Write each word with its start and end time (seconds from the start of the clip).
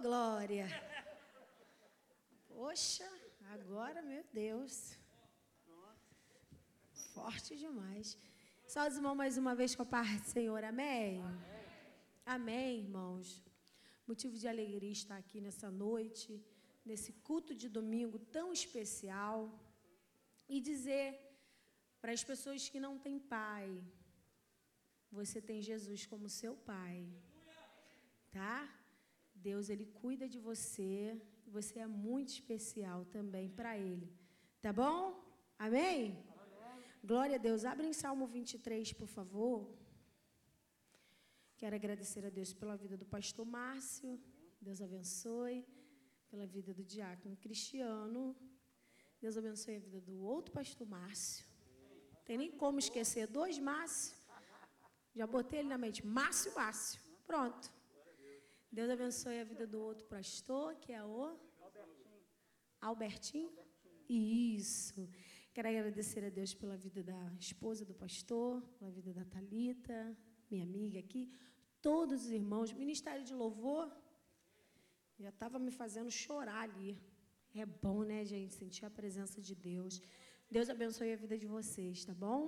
glória! 0.00 0.66
Poxa, 2.48 3.08
agora, 3.54 4.00
meu 4.02 4.24
Deus. 4.32 4.96
Forte 7.14 7.56
demais. 7.56 8.18
Só 8.66 8.86
os 8.88 8.96
irmãos 8.96 9.16
mais 9.22 9.36
uma 9.36 9.54
vez 9.54 9.74
com 9.74 9.82
a 9.82 9.92
parte 9.96 10.22
do 10.22 10.28
Senhor, 10.36 10.62
amém? 10.64 11.22
Amém, 12.24 12.80
irmãos. 12.84 13.42
Motivo 14.06 14.36
de 14.42 14.48
alegria 14.48 14.90
estar 14.90 15.16
aqui 15.16 15.38
nessa 15.40 15.70
noite, 15.70 16.42
nesse 16.84 17.12
culto 17.28 17.54
de 17.54 17.68
domingo 17.68 18.18
tão 18.18 18.52
especial. 18.52 19.38
E 20.48 20.60
dizer 20.60 21.08
para 22.00 22.12
as 22.12 22.24
pessoas 22.24 22.68
que 22.68 22.80
não 22.80 22.98
têm 22.98 23.18
pai, 23.18 23.68
você 25.12 25.40
tem 25.42 25.60
Jesus 25.60 26.06
como 26.06 26.28
seu 26.28 26.54
pai. 26.56 27.06
Tá? 28.30 28.79
Deus 29.48 29.68
ele 29.72 29.86
cuida 30.00 30.26
de 30.28 30.38
você, 30.38 31.20
você 31.56 31.78
é 31.80 31.86
muito 31.86 32.30
especial 32.36 33.04
também 33.16 33.48
para 33.58 33.72
ele. 33.88 34.08
Tá 34.64 34.72
bom? 34.72 35.00
Amém? 35.58 35.98
Amém? 35.98 36.90
Glória 37.10 37.36
a 37.36 37.42
Deus. 37.46 37.64
Abre 37.64 37.86
em 37.86 37.96
Salmo 38.02 38.26
23, 38.26 38.92
por 38.92 39.08
favor. 39.08 39.58
Quero 41.60 41.74
agradecer 41.80 42.24
a 42.26 42.32
Deus 42.38 42.52
pela 42.60 42.76
vida 42.76 42.96
do 43.02 43.06
pastor 43.16 43.46
Márcio. 43.46 44.10
Deus 44.60 44.80
abençoe. 44.88 45.58
Pela 46.30 46.46
vida 46.46 46.72
do 46.78 46.84
diácono 46.84 47.36
Cristiano. 47.44 48.22
Deus 49.20 49.36
abençoe 49.36 49.76
a 49.76 49.84
vida 49.86 50.00
do 50.00 50.14
outro 50.22 50.52
pastor 50.52 50.86
Márcio. 50.86 51.44
Tem 52.24 52.38
nem 52.38 52.50
como 52.62 52.78
esquecer 52.78 53.26
dois 53.26 53.58
Márcio. 53.58 54.16
Já 55.14 55.26
botei 55.26 55.58
ele 55.60 55.68
na 55.68 55.78
mente. 55.78 56.06
Márcio, 56.06 56.54
Márcio. 56.54 57.00
Pronto. 57.26 57.79
Deus 58.72 58.88
abençoe 58.88 59.40
a 59.40 59.44
vida 59.44 59.66
do 59.66 59.80
outro 59.80 60.06
pastor, 60.06 60.76
que 60.76 60.92
é 60.92 61.02
o 61.04 61.36
Albertinho. 61.60 62.20
Albertinho? 62.80 63.52
Isso. 64.08 65.08
Quero 65.52 65.68
agradecer 65.68 66.24
a 66.24 66.30
Deus 66.30 66.54
pela 66.54 66.76
vida 66.76 67.02
da 67.02 67.32
esposa 67.38 67.84
do 67.84 67.94
pastor, 67.94 68.62
pela 68.78 68.90
vida 68.92 69.12
da 69.12 69.24
Talita, 69.24 70.16
minha 70.48 70.62
amiga 70.62 71.00
aqui, 71.00 71.32
todos 71.82 72.26
os 72.26 72.30
irmãos, 72.30 72.72
ministério 72.72 73.24
de 73.24 73.34
louvor, 73.34 73.90
já 75.18 75.30
estava 75.30 75.58
me 75.58 75.72
fazendo 75.72 76.10
chorar 76.10 76.62
ali. 76.62 76.96
É 77.54 77.66
bom, 77.66 78.04
né, 78.04 78.24
gente, 78.24 78.54
sentir 78.54 78.84
a 78.84 78.90
presença 78.90 79.40
de 79.40 79.54
Deus. 79.54 80.00
Deus 80.48 80.70
abençoe 80.70 81.12
a 81.12 81.16
vida 81.16 81.36
de 81.36 81.46
vocês, 81.46 82.04
tá 82.04 82.14
bom? 82.14 82.40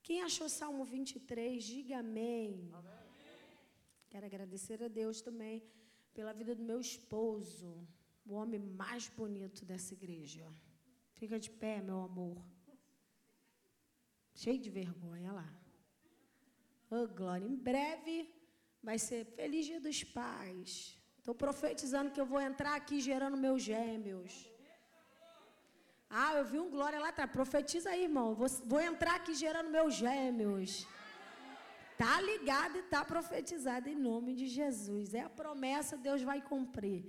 Quem 0.00 0.22
achou 0.22 0.48
Salmo 0.48 0.84
23, 0.84 1.64
diga 1.64 1.98
amém. 1.98 2.70
amém. 2.72 3.03
Quero 4.14 4.26
agradecer 4.26 4.80
a 4.80 4.86
Deus 4.86 5.20
também 5.26 5.56
pela 6.16 6.32
vida 6.32 6.52
do 6.58 6.64
meu 6.68 6.78
esposo, 6.88 7.70
o 8.24 8.34
homem 8.34 8.60
mais 8.82 9.08
bonito 9.08 9.64
dessa 9.70 9.92
igreja. 9.92 10.44
Fica 11.18 11.36
de 11.44 11.50
pé, 11.62 11.74
meu 11.88 12.00
amor. 12.08 12.38
Cheio 14.42 14.60
de 14.66 14.70
vergonha 14.70 15.32
lá. 15.32 15.48
Oh, 16.92 17.08
glória. 17.08 17.44
Em 17.44 17.56
breve 17.56 18.14
vai 18.80 19.00
ser 19.00 19.20
Feliz 19.38 19.66
Dia 19.66 19.80
dos 19.80 20.04
Pais. 20.04 20.96
Estou 21.18 21.34
profetizando 21.34 22.12
que 22.12 22.20
eu 22.20 22.30
vou 22.34 22.40
entrar 22.40 22.76
aqui 22.76 23.00
gerando 23.10 23.36
meus 23.36 23.62
gêmeos. 23.64 24.32
Ah, 26.08 26.34
eu 26.38 26.44
vi 26.52 26.60
um 26.60 26.70
glória 26.70 27.00
lá 27.00 27.08
atrás. 27.08 27.32
Profetiza 27.32 27.90
aí, 27.90 28.04
irmão. 28.04 28.32
Vou, 28.32 28.46
vou 28.64 28.80
entrar 28.80 29.16
aqui 29.16 29.34
gerando 29.34 29.76
meus 29.78 29.94
gêmeos. 29.94 30.86
Tá 31.96 32.20
ligado 32.20 32.78
e 32.78 32.82
tá 32.82 33.04
profetizado 33.04 33.88
em 33.88 33.94
nome 33.94 34.34
de 34.34 34.46
Jesus. 34.48 35.14
É 35.14 35.20
a 35.20 35.30
promessa, 35.30 35.96
Deus 35.96 36.22
vai 36.22 36.40
cumprir. 36.42 37.00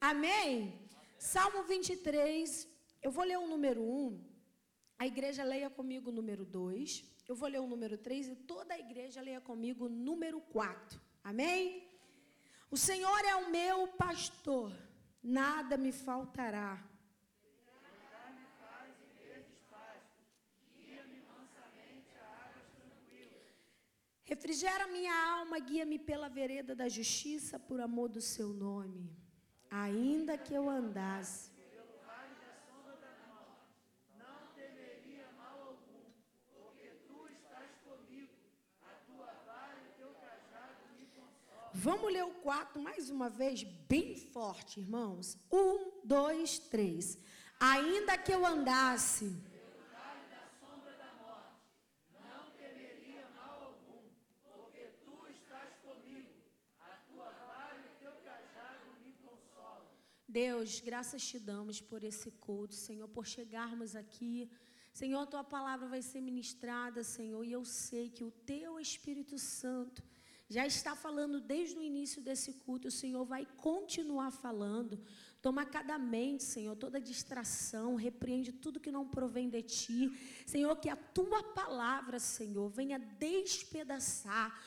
Amém? 0.00 0.88
Salmo 1.18 1.62
23. 1.64 2.68
Eu 3.02 3.10
vou 3.10 3.24
ler 3.24 3.38
o 3.38 3.46
número 3.46 3.82
1. 3.82 4.24
A 4.98 5.06
igreja 5.06 5.42
leia 5.44 5.70
comigo 5.70 6.10
o 6.10 6.12
número 6.12 6.44
2. 6.44 7.04
Eu 7.28 7.34
vou 7.34 7.48
ler 7.48 7.60
o 7.60 7.66
número 7.66 7.96
3 7.96 8.28
e 8.28 8.36
toda 8.36 8.74
a 8.74 8.78
igreja 8.78 9.20
leia 9.20 9.40
comigo 9.40 9.86
o 9.86 9.88
número 9.88 10.40
4. 10.40 11.00
Amém? 11.22 11.88
O 12.70 12.76
Senhor 12.76 13.24
é 13.24 13.34
o 13.36 13.50
meu 13.50 13.88
pastor, 13.88 14.72
nada 15.22 15.76
me 15.76 15.90
faltará. 15.90 16.82
Refrigera 24.28 24.86
minha 24.88 25.14
alma, 25.36 25.58
guia-me 25.58 25.98
pela 25.98 26.28
vereda 26.28 26.74
da 26.74 26.88
justiça 26.88 27.58
por 27.58 27.80
amor 27.80 28.08
do 28.08 28.20
seu 28.20 28.48
nome. 28.48 29.10
Ainda 29.70 30.36
que 30.36 30.54
eu 30.54 30.68
andasse 30.68 31.58
Vamos 41.80 42.12
ler 42.12 42.24
o 42.24 42.30
4 42.42 42.82
mais 42.82 43.08
uma 43.08 43.30
vez, 43.30 43.62
bem 43.62 44.16
forte, 44.16 44.80
irmãos. 44.80 45.38
Um, 45.50 46.00
dois, 46.02 46.58
três. 46.58 47.16
Ainda 47.60 48.18
que 48.18 48.32
eu 48.32 48.44
andasse. 48.44 49.36
Deus, 60.28 60.80
graças 60.80 61.26
te 61.26 61.38
damos 61.38 61.80
por 61.80 62.04
esse 62.04 62.30
culto, 62.32 62.74
Senhor, 62.74 63.08
por 63.08 63.26
chegarmos 63.26 63.96
aqui. 63.96 64.50
Senhor, 64.92 65.26
tua 65.26 65.42
palavra 65.42 65.88
vai 65.88 66.02
ser 66.02 66.20
ministrada, 66.20 67.02
Senhor, 67.02 67.42
e 67.44 67.52
eu 67.52 67.64
sei 67.64 68.10
que 68.10 68.22
o 68.22 68.30
teu 68.30 68.78
Espírito 68.78 69.38
Santo 69.38 70.02
já 70.50 70.66
está 70.66 70.94
falando 70.94 71.40
desde 71.40 71.78
o 71.78 71.82
início 71.82 72.20
desse 72.20 72.52
culto, 72.54 72.88
o 72.88 72.90
Senhor 72.90 73.24
vai 73.24 73.46
continuar 73.56 74.30
falando. 74.30 74.98
Toma 75.40 75.64
cada 75.64 75.98
mente, 75.98 76.42
Senhor, 76.42 76.74
toda 76.76 77.00
distração, 77.00 77.94
repreende 77.94 78.52
tudo 78.52 78.80
que 78.80 78.90
não 78.90 79.06
provém 79.06 79.48
de 79.48 79.62
ti. 79.62 80.10
Senhor, 80.46 80.74
que 80.76 80.90
a 80.90 80.96
tua 80.96 81.42
palavra, 81.42 82.18
Senhor, 82.18 82.68
venha 82.68 82.98
despedaçar 82.98 84.58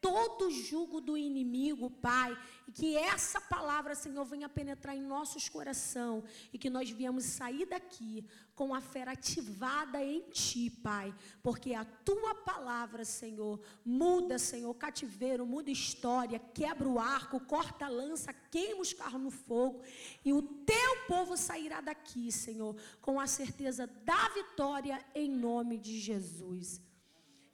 todo 0.00 0.50
jugo 0.50 1.00
do 1.00 1.16
inimigo, 1.16 1.90
Pai, 1.90 2.36
e 2.66 2.72
que 2.72 2.96
essa 2.96 3.40
palavra, 3.40 3.94
Senhor, 3.94 4.24
venha 4.24 4.48
penetrar 4.48 4.96
em 4.96 5.02
nossos 5.02 5.48
coração 5.48 6.24
e 6.52 6.58
que 6.58 6.70
nós 6.70 6.90
viemos 6.90 7.24
sair 7.24 7.66
daqui 7.66 8.24
com 8.54 8.74
a 8.74 8.80
fé 8.80 9.02
ativada 9.02 10.02
em 10.02 10.22
Ti, 10.30 10.70
Pai, 10.70 11.14
porque 11.42 11.74
a 11.74 11.84
Tua 11.84 12.34
palavra, 12.34 13.04
Senhor, 13.04 13.60
muda, 13.84 14.38
Senhor, 14.38 14.72
cativeiro, 14.74 15.44
muda 15.44 15.70
história, 15.70 16.38
quebra 16.38 16.88
o 16.88 16.98
arco, 16.98 17.40
corta 17.40 17.84
a 17.84 17.88
lança, 17.88 18.32
queima 18.32 18.80
os 18.80 18.92
carros 18.92 19.20
no 19.20 19.30
fogo 19.30 19.82
e 20.24 20.32
o 20.32 20.42
Teu 20.42 20.96
povo 21.08 21.36
sairá 21.36 21.80
daqui, 21.80 22.32
Senhor, 22.32 22.74
com 23.00 23.20
a 23.20 23.26
certeza 23.26 23.86
da 23.86 24.28
vitória 24.30 25.04
em 25.14 25.28
nome 25.28 25.76
de 25.76 25.98
Jesus. 25.98 26.80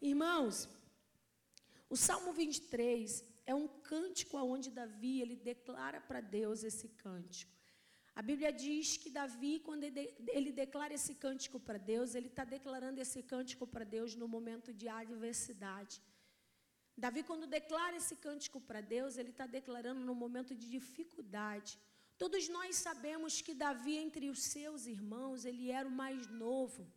Irmãos, 0.01 0.69
o 1.89 1.97
Salmo 1.97 2.33
23 2.33 3.25
é 3.47 3.55
um 3.55 3.69
cântico 3.69 4.37
onde 4.39 4.71
Davi 4.71 5.21
ele 5.23 5.37
declara 5.37 6.01
para 6.01 6.21
Deus 6.21 6.65
esse 6.65 6.89
cântico. 6.89 7.55
A 8.15 8.23
Bíblia 8.23 8.51
diz 8.51 8.97
que 8.97 9.11
Davi, 9.11 9.61
quando 9.61 9.85
ele, 9.85 10.51
declara 10.51 10.95
esse 10.95 11.15
cântico 11.15 11.61
para 11.61 11.79
Deus, 11.79 12.15
ele 12.15 12.29
está 12.29 12.45
declarando 12.45 12.99
esse 12.99 13.23
cântico 13.23 13.67
para 13.67 13.85
Deus 13.85 14.15
no 14.15 14.27
momento 14.27 14.73
de 14.73 14.89
adversidade. 14.89 16.01
Davi, 16.97 17.23
quando 17.23 17.47
declara 17.47 17.95
esse 17.95 18.17
cântico 18.17 18.59
para 18.59 18.81
Deus, 18.81 19.19
ele 19.19 19.29
está 19.29 19.47
declarando 19.47 20.01
no 20.01 20.15
momento 20.15 20.55
de 20.55 20.67
dificuldade. 20.67 21.79
Todos 22.17 22.49
nós 22.49 22.77
sabemos 22.77 23.43
que 23.43 23.55
Davi, 23.55 23.97
entre 23.97 24.31
os 24.31 24.43
seus 24.43 24.87
irmãos, 24.87 25.45
ele 25.45 25.71
era 25.71 25.87
o 25.87 25.99
mais 26.03 26.27
novo. 26.27 26.91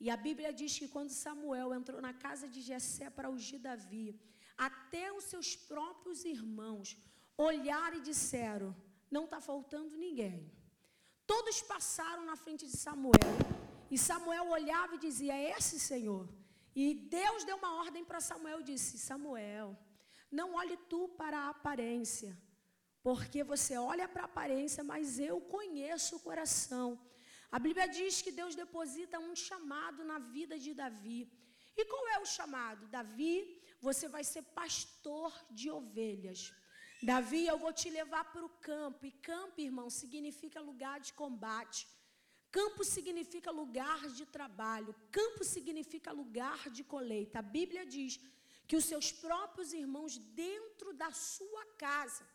E 0.00 0.10
a 0.10 0.16
Bíblia 0.16 0.52
diz 0.52 0.78
que 0.78 0.88
quando 0.88 1.10
Samuel 1.10 1.74
entrou 1.74 2.00
na 2.00 2.12
casa 2.12 2.46
de 2.48 2.60
Jessé 2.60 3.08
para 3.10 3.30
ungir 3.30 3.60
Davi, 3.60 4.20
até 4.56 5.12
os 5.12 5.24
seus 5.24 5.56
próprios 5.56 6.24
irmãos 6.24 6.96
olharam 7.36 7.98
e 7.98 8.00
disseram: 8.00 8.74
Não 9.10 9.24
está 9.24 9.40
faltando 9.40 9.96
ninguém. 9.96 10.52
Todos 11.26 11.62
passaram 11.62 12.24
na 12.24 12.36
frente 12.36 12.66
de 12.66 12.76
Samuel. 12.76 13.36
E 13.90 13.96
Samuel 13.98 14.48
olhava 14.48 14.94
e 14.94 14.98
dizia: 14.98 15.34
é 15.34 15.56
Esse 15.58 15.78
Senhor. 15.78 16.28
E 16.74 16.94
Deus 16.94 17.44
deu 17.44 17.56
uma 17.56 17.74
ordem 17.76 18.04
para 18.04 18.20
Samuel 18.20 18.60
e 18.60 18.64
disse: 18.64 18.98
Samuel, 18.98 19.78
não 20.30 20.54
olhe 20.54 20.76
tu 20.88 21.08
para 21.10 21.38
a 21.38 21.50
aparência, 21.50 22.36
porque 23.02 23.44
você 23.44 23.76
olha 23.78 24.08
para 24.08 24.22
a 24.22 24.26
aparência, 24.32 24.82
mas 24.82 25.18
eu 25.18 25.40
conheço 25.40 26.16
o 26.16 26.20
coração. 26.20 26.98
A 27.56 27.58
Bíblia 27.64 27.86
diz 27.96 28.14
que 28.24 28.32
Deus 28.38 28.54
deposita 28.60 29.16
um 29.26 29.34
chamado 29.46 30.00
na 30.10 30.18
vida 30.36 30.54
de 30.64 30.70
Davi. 30.80 31.20
E 31.80 31.82
qual 31.90 32.04
é 32.14 32.18
o 32.18 32.30
chamado? 32.36 32.88
Davi, 32.94 33.34
você 33.86 34.06
vai 34.14 34.24
ser 34.30 34.42
pastor 34.60 35.30
de 35.58 35.66
ovelhas. 35.80 36.40
Davi, 37.10 37.42
eu 37.46 37.56
vou 37.64 37.72
te 37.80 37.88
levar 37.98 38.24
para 38.32 38.44
o 38.48 38.54
campo. 38.70 39.06
E 39.10 39.12
campo, 39.30 39.60
irmão, 39.68 39.88
significa 40.00 40.66
lugar 40.70 40.96
de 41.06 41.12
combate. 41.22 41.82
Campo 42.58 42.82
significa 42.94 43.52
lugar 43.62 44.00
de 44.18 44.26
trabalho. 44.36 44.92
Campo 45.18 45.44
significa 45.54 46.18
lugar 46.22 46.60
de 46.76 46.82
colheita. 46.94 47.38
A 47.38 47.48
Bíblia 47.58 47.86
diz 47.96 48.12
que 48.66 48.78
os 48.80 48.86
seus 48.92 49.08
próprios 49.26 49.72
irmãos 49.82 50.18
dentro 50.44 50.92
da 51.04 51.12
sua 51.12 51.64
casa 51.86 52.26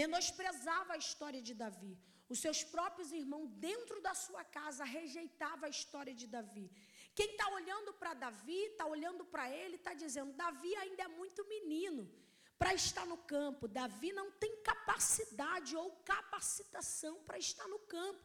menosprezavam 0.00 0.94
a 0.94 1.02
história 1.06 1.42
de 1.48 1.54
Davi. 1.64 1.94
Os 2.28 2.38
seus 2.38 2.64
próprios 2.64 3.12
irmãos 3.12 3.50
dentro 3.54 4.00
da 4.00 4.14
sua 4.14 4.42
casa 4.44 4.84
rejeitavam 4.84 5.66
a 5.66 5.68
história 5.68 6.14
de 6.14 6.26
Davi. 6.26 6.70
Quem 7.14 7.30
está 7.32 7.48
olhando 7.50 7.92
para 7.92 8.14
Davi, 8.14 8.60
está 8.64 8.86
olhando 8.86 9.24
para 9.24 9.50
ele, 9.50 9.76
está 9.76 9.94
dizendo: 9.94 10.32
Davi 10.32 10.74
ainda 10.76 11.02
é 11.04 11.08
muito 11.08 11.46
menino 11.46 12.10
para 12.58 12.72
estar 12.74 13.06
no 13.06 13.18
campo. 13.18 13.68
Davi 13.68 14.12
não 14.12 14.30
tem 14.32 14.56
capacidade 14.62 15.76
ou 15.76 15.90
capacitação 16.04 17.22
para 17.26 17.38
estar 17.38 17.68
no 17.68 17.78
campo. 17.80 18.24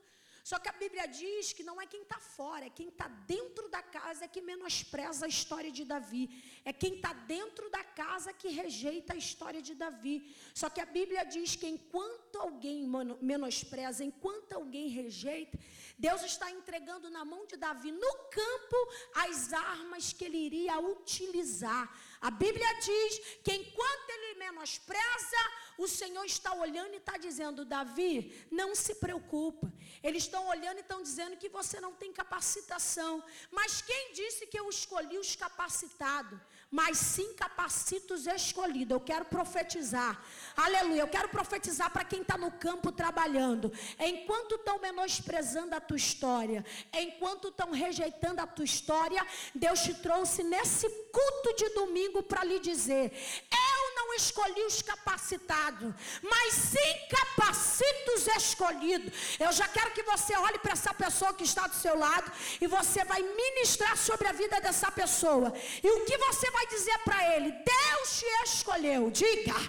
Só 0.49 0.57
que 0.57 0.69
a 0.69 0.79
Bíblia 0.83 1.05
diz 1.07 1.53
que 1.53 1.63
não 1.67 1.79
é 1.79 1.85
quem 1.85 2.01
está 2.01 2.17
fora, 2.17 2.65
é 2.65 2.71
quem 2.71 2.87
está 2.87 3.07
dentro 3.33 3.69
da 3.69 3.83
casa 3.83 4.27
que 4.27 4.41
menospreza 4.41 5.27
a 5.27 5.29
história 5.29 5.71
de 5.71 5.83
Davi. 5.85 6.23
É 6.65 6.73
quem 6.73 6.95
está 6.95 7.13
dentro 7.13 7.69
da 7.69 7.83
casa 7.83 8.33
que 8.33 8.47
rejeita 8.47 9.13
a 9.13 9.21
história 9.23 9.61
de 9.61 9.75
Davi. 9.75 10.15
Só 10.55 10.67
que 10.67 10.81
a 10.81 10.87
Bíblia 10.87 11.23
diz 11.23 11.55
que 11.55 11.67
enquanto 11.67 12.39
alguém 12.39 12.89
menospreza, 13.21 14.03
enquanto 14.03 14.53
alguém 14.53 14.87
rejeita, 14.87 15.55
Deus 15.99 16.23
está 16.23 16.49
entregando 16.49 17.11
na 17.11 17.23
mão 17.23 17.45
de 17.45 17.55
Davi 17.55 17.91
no 17.91 18.13
campo 18.39 18.79
as 19.27 19.53
armas 19.53 20.13
que 20.13 20.25
ele 20.25 20.37
iria 20.37 20.79
utilizar. 20.79 21.85
A 22.19 22.31
Bíblia 22.31 22.73
diz 22.79 23.19
que 23.43 23.53
enquanto 23.53 24.09
ele 24.09 24.39
menospreza, 24.39 25.41
o 25.77 25.87
Senhor 25.87 26.25
está 26.25 26.53
olhando 26.53 26.93
e 26.93 26.97
está 26.97 27.17
dizendo: 27.17 27.63
Davi, 27.63 28.47
não 28.49 28.73
se 28.73 28.95
preocupa. 28.95 29.71
Eles 30.03 30.23
estão 30.23 30.47
olhando 30.47 30.77
e 30.77 30.81
estão 30.81 31.01
dizendo 31.01 31.37
que 31.37 31.49
você 31.49 31.79
não 31.79 31.93
tem 31.93 32.11
capacitação. 32.11 33.23
Mas 33.51 33.81
quem 33.81 34.13
disse 34.13 34.47
que 34.47 34.59
eu 34.59 34.69
escolhi 34.69 35.17
os 35.17 35.35
capacitados? 35.35 36.39
mas 36.71 36.97
sim 36.97 37.33
capacita 37.33 38.13
os 38.13 38.27
escolhidos. 38.27 38.91
Eu 38.91 38.99
quero 38.99 39.25
profetizar. 39.25 40.21
Aleluia. 40.55 41.01
Eu 41.01 41.07
quero 41.07 41.29
profetizar 41.29 41.89
para 41.91 42.03
quem 42.03 42.21
está 42.21 42.37
no 42.37 42.51
campo 42.51 42.91
trabalhando. 42.91 43.71
Enquanto 43.99 44.55
estão 44.55 44.79
menosprezando 44.79 45.75
a 45.75 45.81
tua 45.81 45.97
história, 45.97 46.63
enquanto 46.93 47.47
estão 47.47 47.71
rejeitando 47.71 48.39
a 48.39 48.47
tua 48.47 48.65
história, 48.65 49.25
Deus 49.55 49.79
te 49.81 49.93
trouxe 49.95 50.43
nesse 50.43 50.87
culto 51.11 51.55
de 51.57 51.69
domingo 51.69 52.21
para 52.21 52.43
lhe 52.43 52.59
dizer: 52.59 53.11
Eu 53.51 53.78
não 53.99 54.13
escolhi 54.13 54.63
os 54.63 54.81
capacitados, 54.81 55.93
mas 56.31 56.53
sim 56.53 56.91
capacita 57.15 58.11
os 58.15 58.27
escolhidos. 58.39 59.11
Eu 59.39 59.51
já 59.51 59.67
quero 59.67 59.91
que 59.91 60.03
você 60.03 60.33
olhe 60.37 60.59
para 60.59 60.73
essa 60.77 60.93
pessoa 60.93 61.33
que 61.33 61.43
está 61.43 61.67
do 61.67 61.75
seu 61.75 61.95
lado 61.97 62.31
e 62.61 62.67
você 62.67 63.03
vai 63.03 63.21
ministrar 63.21 63.97
sobre 63.97 64.27
a 64.27 64.31
vida 64.31 64.59
dessa 64.61 64.89
pessoa. 64.91 65.53
E 65.83 65.89
o 65.89 66.05
que 66.05 66.17
você 66.17 66.49
vai 66.51 66.65
dizer 66.67 66.97
para 66.99 67.19
ele: 67.35 67.51
Deus 67.51 68.19
te 68.19 68.25
escolheu. 68.45 69.11
Diga. 69.11 69.59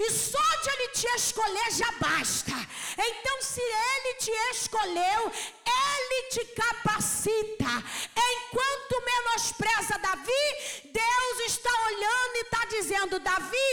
E 0.00 0.10
só 0.10 0.38
de 0.62 0.70
ele 0.70 0.88
te 0.88 1.06
escolher 1.14 1.70
já 1.72 1.92
basta. 2.00 2.52
Então, 2.96 3.42
se 3.42 3.60
ele 3.60 4.14
te 4.14 4.30
escolheu, 4.50 5.30
ele 5.30 6.22
te 6.30 6.44
capacita. 6.46 7.70
Enquanto 8.16 9.04
menospreza 9.04 9.98
Davi, 9.98 10.46
Deus 10.86 11.40
está 11.46 11.70
olhando 11.86 12.36
e 12.36 12.40
está 12.40 12.64
dizendo: 12.64 13.20
Davi, 13.20 13.72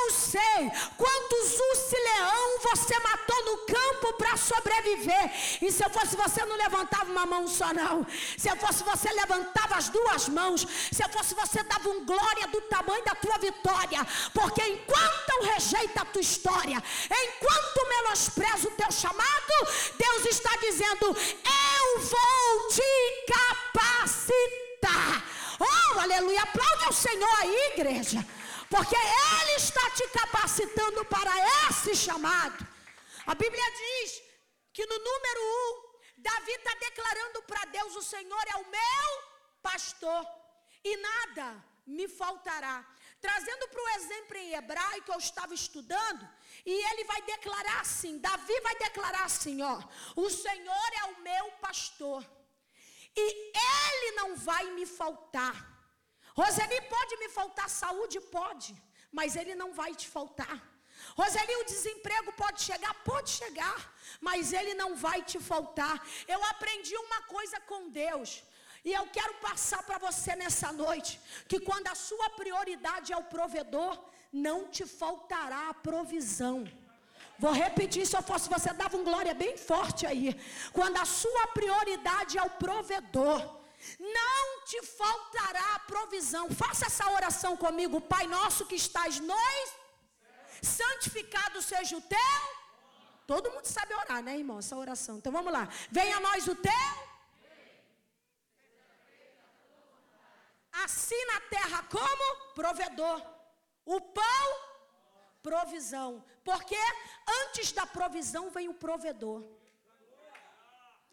eu 0.00 0.10
sei 0.10 0.70
quantos 0.96 1.60
urso 1.60 1.96
leão 1.96 2.58
você 2.60 2.98
matou 2.98 3.44
no 3.44 3.58
campo 3.58 4.14
para 4.14 4.36
sobreviver. 4.36 5.30
E 5.62 5.70
se 5.70 5.84
eu 5.84 5.90
fosse 5.90 6.16
você, 6.16 6.44
não 6.44 6.56
levantava 6.56 7.10
uma 7.12 7.26
mão 7.26 7.46
só, 7.46 7.72
não. 7.72 8.04
Se 8.36 8.48
eu 8.48 8.56
fosse 8.56 8.82
você, 8.82 9.08
levantava 9.12 9.57
as 9.74 9.88
duas 9.88 10.28
mãos. 10.28 10.66
Se 10.92 11.02
eu 11.02 11.08
fosse 11.08 11.34
você, 11.34 11.62
dava 11.62 11.88
um 11.88 12.04
glória 12.04 12.46
do 12.48 12.60
tamanho 12.62 13.04
da 13.04 13.14
tua 13.14 13.38
vitória. 13.38 14.06
Porque 14.32 14.62
enquanto 14.62 15.28
eu 15.30 15.42
rejeito 15.44 15.98
a 15.98 16.04
tua 16.04 16.20
história, 16.22 16.82
enquanto 17.10 17.88
menosprezo 17.88 18.68
o 18.68 18.72
teu 18.72 18.90
chamado, 18.92 19.54
Deus 19.96 20.26
está 20.26 20.56
dizendo: 20.56 21.06
Eu 21.06 22.00
vou 22.00 22.68
te 22.68 23.24
capacitar. 23.32 25.24
Oh, 25.60 26.00
aleluia. 26.00 26.42
Aplaude 26.42 26.88
o 26.88 26.92
Senhor 26.92 27.38
aí, 27.40 27.72
igreja. 27.74 28.24
Porque 28.70 28.96
Ele 28.96 29.52
está 29.56 29.90
te 29.90 30.06
capacitando 30.08 31.04
para 31.06 31.32
esse 31.68 31.94
chamado. 31.96 32.66
A 33.26 33.34
Bíblia 33.34 33.64
diz 33.72 34.22
que 34.72 34.86
no 34.86 34.98
número 34.98 35.40
um, 35.40 35.88
Davi 36.18 36.52
está 36.52 36.74
declarando 36.74 37.42
para 37.42 37.64
Deus: 37.66 37.96
O 37.96 38.02
Senhor 38.02 38.44
é 38.54 38.56
o 38.56 38.70
meu 38.70 39.37
pastor, 39.70 40.22
e 40.90 40.96
nada 41.08 41.46
me 41.96 42.06
faltará. 42.20 42.76
Trazendo 43.26 43.68
para 43.68 43.82
o 43.84 43.88
exemplo 43.96 44.36
em 44.36 44.52
hebraico, 44.58 45.12
eu 45.12 45.18
estava 45.18 45.52
estudando, 45.62 46.24
e 46.64 46.74
ele 46.88 47.04
vai 47.12 47.20
declarar 47.34 47.80
assim: 47.86 48.18
Davi 48.26 48.60
vai 48.68 48.76
declarar 48.86 49.24
assim: 49.30 49.56
ó, 49.74 49.76
o 50.24 50.28
Senhor 50.44 50.88
é 51.00 51.04
o 51.10 51.20
meu 51.28 51.46
pastor, 51.66 52.20
e 53.16 53.26
ele 53.74 54.10
não 54.20 54.30
vai 54.36 54.64
me 54.76 54.86
faltar. 55.00 55.56
Roseli, 56.40 56.80
pode 56.96 57.16
me 57.22 57.28
faltar 57.38 57.68
saúde? 57.68 58.20
Pode, 58.38 58.72
mas 59.18 59.34
ele 59.40 59.54
não 59.62 59.70
vai 59.80 59.92
te 60.00 60.08
faltar. 60.16 60.56
Roseli, 61.18 61.54
o 61.56 61.64
desemprego 61.64 62.30
pode 62.42 62.62
chegar? 62.68 62.92
Pode 63.10 63.30
chegar, 63.40 63.78
mas 64.20 64.52
ele 64.52 64.74
não 64.82 64.90
vai 65.06 65.18
te 65.30 65.38
faltar. 65.50 65.96
Eu 66.34 66.40
aprendi 66.52 66.96
uma 67.06 67.20
coisa 67.34 67.58
com 67.70 67.90
Deus. 68.04 68.30
E 68.84 68.92
eu 68.92 69.06
quero 69.06 69.34
passar 69.34 69.82
para 69.82 69.98
você 69.98 70.34
nessa 70.36 70.72
noite 70.72 71.20
que 71.48 71.60
quando 71.60 71.88
a 71.88 71.94
sua 71.94 72.30
prioridade 72.30 73.12
é 73.12 73.16
o 73.16 73.24
provedor, 73.24 73.98
não 74.32 74.68
te 74.68 74.86
faltará 74.86 75.68
a 75.68 75.74
provisão. 75.74 76.66
Vou 77.38 77.52
repetir, 77.52 78.04
se 78.06 78.16
eu 78.16 78.22
fosse 78.22 78.48
você, 78.48 78.72
dava 78.72 78.96
um 78.96 79.04
glória 79.04 79.32
bem 79.32 79.56
forte 79.56 80.06
aí. 80.06 80.38
Quando 80.72 80.96
a 80.96 81.04
sua 81.04 81.46
prioridade 81.48 82.36
é 82.36 82.42
o 82.42 82.50
provedor, 82.50 83.40
não 83.98 84.64
te 84.64 84.82
faltará 84.82 85.74
a 85.74 85.78
provisão. 85.80 86.50
Faça 86.50 86.86
essa 86.86 87.08
oração 87.10 87.56
comigo, 87.56 88.00
Pai 88.00 88.26
nosso 88.26 88.66
que 88.66 88.74
estás 88.74 89.20
nós, 89.20 89.72
santificado 90.60 91.62
seja 91.62 91.96
o 91.96 92.00
teu. 92.00 92.18
Todo 93.26 93.50
mundo 93.52 93.66
sabe 93.66 93.94
orar, 93.94 94.22
né, 94.22 94.36
irmão? 94.36 94.58
Essa 94.58 94.76
oração. 94.76 95.18
Então 95.18 95.30
vamos 95.30 95.52
lá. 95.52 95.68
Venha 95.90 96.16
a 96.16 96.20
nós 96.20 96.48
o 96.48 96.56
teu. 96.56 97.07
Assim 100.84 101.24
na 101.26 101.40
terra 101.40 101.82
como 101.90 102.54
provedor. 102.54 103.22
O 103.84 104.00
pão, 104.00 104.48
provisão. 105.42 106.24
Porque 106.44 106.76
antes 107.42 107.72
da 107.72 107.86
provisão 107.86 108.50
vem 108.50 108.68
o 108.68 108.74
provedor. 108.74 109.44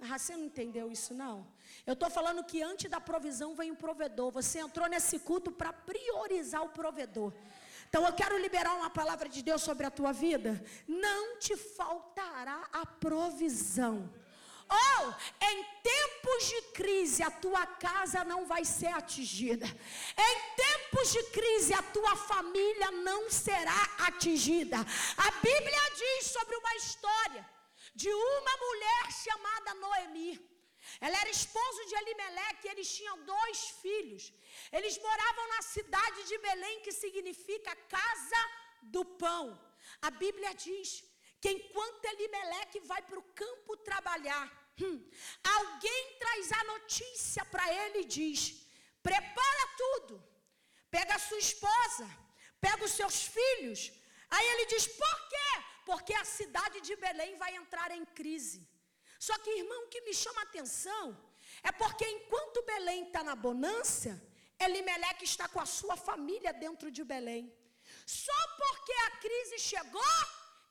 Ah, 0.02 0.18
você 0.18 0.36
não 0.36 0.44
entendeu 0.44 0.92
isso 0.92 1.14
não? 1.14 1.48
Eu 1.86 1.94
estou 1.94 2.10
falando 2.10 2.44
que 2.44 2.62
antes 2.62 2.90
da 2.90 3.00
provisão 3.00 3.56
vem 3.56 3.72
o 3.72 3.76
provedor. 3.76 4.32
Você 4.32 4.60
entrou 4.60 4.88
nesse 4.88 5.20
culto 5.20 5.52
para 5.52 5.72
priorizar 5.72 6.64
o 6.64 6.70
provedor. 6.70 7.34
Então 7.88 8.06
eu 8.06 8.14
quero 8.14 8.38
liberar 8.38 8.76
uma 8.76 8.90
palavra 8.90 9.30
de 9.30 9.42
Deus 9.42 9.62
sobre 9.62 9.86
a 9.86 9.92
tua 9.92 10.12
vida. 10.12 10.62
Não 10.88 11.40
te 11.40 11.56
faltará 11.56 12.68
a 12.74 12.86
provisão. 12.86 14.12
Ou 14.70 15.16
em 15.42 15.64
tempos 15.84 16.48
de 16.48 16.62
crise 16.74 17.24
a 17.24 17.32
tua 17.32 17.66
casa 17.66 18.24
não 18.24 18.46
vai 18.46 18.66
ser 18.66 18.88
atingida. 18.88 19.66
Em 20.28 20.56
tempos 20.56 21.12
de 21.12 21.24
crise 21.24 21.74
a 21.74 21.84
tua 21.84 22.16
família 22.16 22.92
não 22.92 23.30
será 23.30 23.82
atingida. 24.00 24.78
A 25.18 25.32
Bíblia 25.32 25.84
diz 25.96 26.28
sobre 26.28 26.56
uma 26.58 26.76
história 26.76 27.48
de 27.94 28.10
uma 28.10 28.58
mulher 28.58 29.12
chamada 29.24 29.74
Noemi. 29.76 30.56
Ela 31.00 31.18
era 31.20 31.30
esposa 31.30 31.86
de 31.86 31.96
Elimeleque 31.96 32.68
e 32.68 32.72
eles 32.72 32.90
tinham 32.96 33.18
dois 33.24 33.60
filhos. 33.82 34.34
Eles 34.72 34.98
moravam 34.98 35.48
na 35.50 35.62
cidade 35.62 36.24
de 36.24 36.38
Belém, 36.38 36.82
que 36.82 36.92
significa 36.92 37.76
casa 37.98 38.42
do 38.84 39.04
pão. 39.04 39.60
A 40.02 40.12
Bíblia 40.12 40.54
diz 40.54 41.04
que 41.46 41.52
enquanto 41.58 42.06
Elimeleque 42.06 42.80
vai 42.92 43.02
para 43.08 43.20
o 43.20 43.28
campo 43.42 43.78
trabalhar, 43.90 44.46
hum, 44.82 44.98
alguém 45.58 46.04
traz 46.22 46.52
a 46.60 46.64
notícia 46.74 47.44
para 47.54 47.66
ele 47.82 48.00
e 48.00 48.12
diz: 48.18 48.40
prepara 49.08 49.66
tudo, 49.82 50.14
pega 50.96 51.14
a 51.16 51.24
sua 51.28 51.42
esposa, 51.48 52.08
pega 52.66 52.84
os 52.88 52.96
seus 53.00 53.18
filhos. 53.36 53.82
Aí 54.36 54.48
ele 54.54 54.66
diz: 54.74 54.88
por 54.88 55.18
quê? 55.34 55.52
Porque 55.90 56.16
a 56.16 56.26
cidade 56.38 56.80
de 56.88 56.96
Belém 56.96 57.36
vai 57.44 57.52
entrar 57.62 57.92
em 57.92 58.06
crise. 58.20 58.62
Só 59.28 59.38
que, 59.44 59.60
irmão, 59.60 59.82
o 59.84 59.92
que 59.94 60.02
me 60.08 60.16
chama 60.24 60.42
a 60.42 60.50
atenção 60.50 61.04
é 61.70 61.72
porque 61.82 62.08
enquanto 62.16 62.66
Belém 62.72 63.04
está 63.06 63.24
na 63.30 63.36
bonança, 63.36 64.12
Elimeleque 64.68 65.26
está 65.26 65.48
com 65.48 65.62
a 65.66 65.72
sua 65.78 65.96
família 66.10 66.52
dentro 66.66 66.90
de 66.90 67.04
Belém. 67.14 67.44
Só 68.24 68.40
porque 68.62 68.94
a 69.08 69.12
crise 69.26 69.60
chegou, 69.60 70.18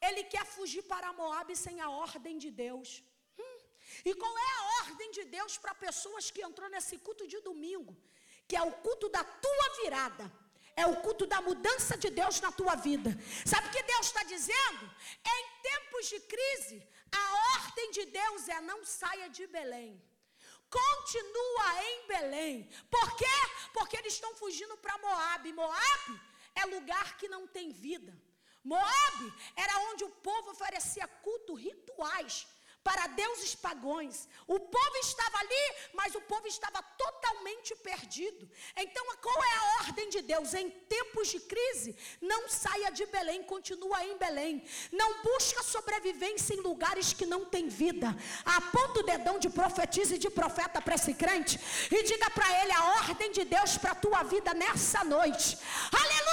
ele 0.09 0.25
quer 0.35 0.45
fugir 0.57 0.83
para 0.93 1.13
Moab 1.21 1.49
sem 1.65 1.81
a 1.81 1.89
ordem 2.07 2.37
de 2.45 2.51
Deus. 2.65 3.03
Hum. 3.39 3.59
E 4.05 4.15
qual 4.15 4.35
é 4.47 4.51
a 4.57 4.65
ordem 4.83 5.11
de 5.17 5.25
Deus 5.37 5.53
para 5.63 5.75
pessoas 5.87 6.31
que 6.31 6.43
entrou 6.49 6.69
nesse 6.75 6.97
culto 7.07 7.27
de 7.33 7.41
domingo? 7.49 7.93
Que 8.49 8.57
é 8.57 8.63
o 8.63 8.73
culto 8.87 9.09
da 9.17 9.25
tua 9.25 9.69
virada. 9.83 10.27
É 10.77 10.85
o 10.87 10.97
culto 11.05 11.25
da 11.33 11.41
mudança 11.41 11.97
de 11.97 12.11
Deus 12.11 12.41
na 12.41 12.51
tua 12.61 12.75
vida. 12.75 13.11
Sabe 13.53 13.69
o 13.69 13.71
que 13.75 13.83
Deus 13.93 14.07
está 14.07 14.23
dizendo? 14.25 14.85
Em 15.35 15.43
tempos 15.69 16.09
de 16.13 16.19
crise, 16.33 16.79
a 17.13 17.25
ordem 17.59 17.91
de 17.93 18.05
Deus 18.07 18.49
é 18.49 18.61
não 18.61 18.85
saia 18.85 19.29
de 19.31 19.47
Belém. 19.47 19.93
Continua 20.69 21.85
em 21.91 22.07
Belém. 22.09 22.69
Por 22.91 23.17
quê? 23.17 23.37
Porque 23.73 23.97
eles 23.97 24.15
estão 24.15 24.35
fugindo 24.35 24.77
para 24.79 24.99
Moab. 24.99 25.53
Moab 25.53 26.21
é 26.57 26.65
lugar 26.67 27.17
que 27.19 27.29
não 27.29 27.47
tem 27.47 27.71
vida. 27.71 28.13
Moab 28.65 29.33
era 29.55 29.79
onde 29.91 30.05
o 30.05 30.11
povo 30.11 30.51
oferecia 30.51 31.07
culto, 31.07 31.55
rituais 31.55 32.47
para 32.85 33.07
deuses 33.07 33.55
pagões. 33.55 34.29
O 34.47 34.61
povo 34.61 34.97
estava 35.01 35.39
ali, 35.39 35.65
mas 35.95 36.15
o 36.15 36.21
povo 36.21 36.47
estava 36.47 36.83
totalmente 36.83 37.75
perdido. 37.77 38.49
Então, 38.77 39.05
qual 39.23 39.43
é 39.43 39.55
a 39.57 39.65
ordem 39.85 40.11
de 40.11 40.21
Deus? 40.21 40.53
Em 40.53 40.69
tempos 40.69 41.29
de 41.29 41.41
crise, 41.41 41.97
não 42.21 42.47
saia 42.47 42.91
de 42.93 43.07
Belém, 43.07 43.43
continua 43.43 44.05
em 44.05 44.19
Belém. 44.19 44.63
Não 44.93 45.23
busca 45.23 45.63
sobrevivência 45.63 46.55
em 46.55 46.61
lugares 46.61 47.15
que 47.15 47.25
não 47.25 47.47
tem 47.47 47.69
vida. 47.69 48.15
Aponta 48.45 49.01
o 49.01 49.03
dedão 49.03 49.39
de 49.39 49.49
profetisa 49.49 50.17
e 50.17 50.19
de 50.19 50.29
profeta 50.29 50.83
para 50.83 50.97
esse 50.97 51.15
crente 51.15 51.59
e 51.91 52.03
diga 52.03 52.29
para 52.31 52.63
ele 52.63 52.73
a 52.73 52.85
ordem 53.01 53.33
de 53.33 53.45
Deus 53.45 53.79
para 53.79 53.93
a 53.93 54.03
tua 54.05 54.23
vida 54.25 54.53
nessa 54.53 55.03
noite. 55.03 55.57
Aleluia! 55.91 56.24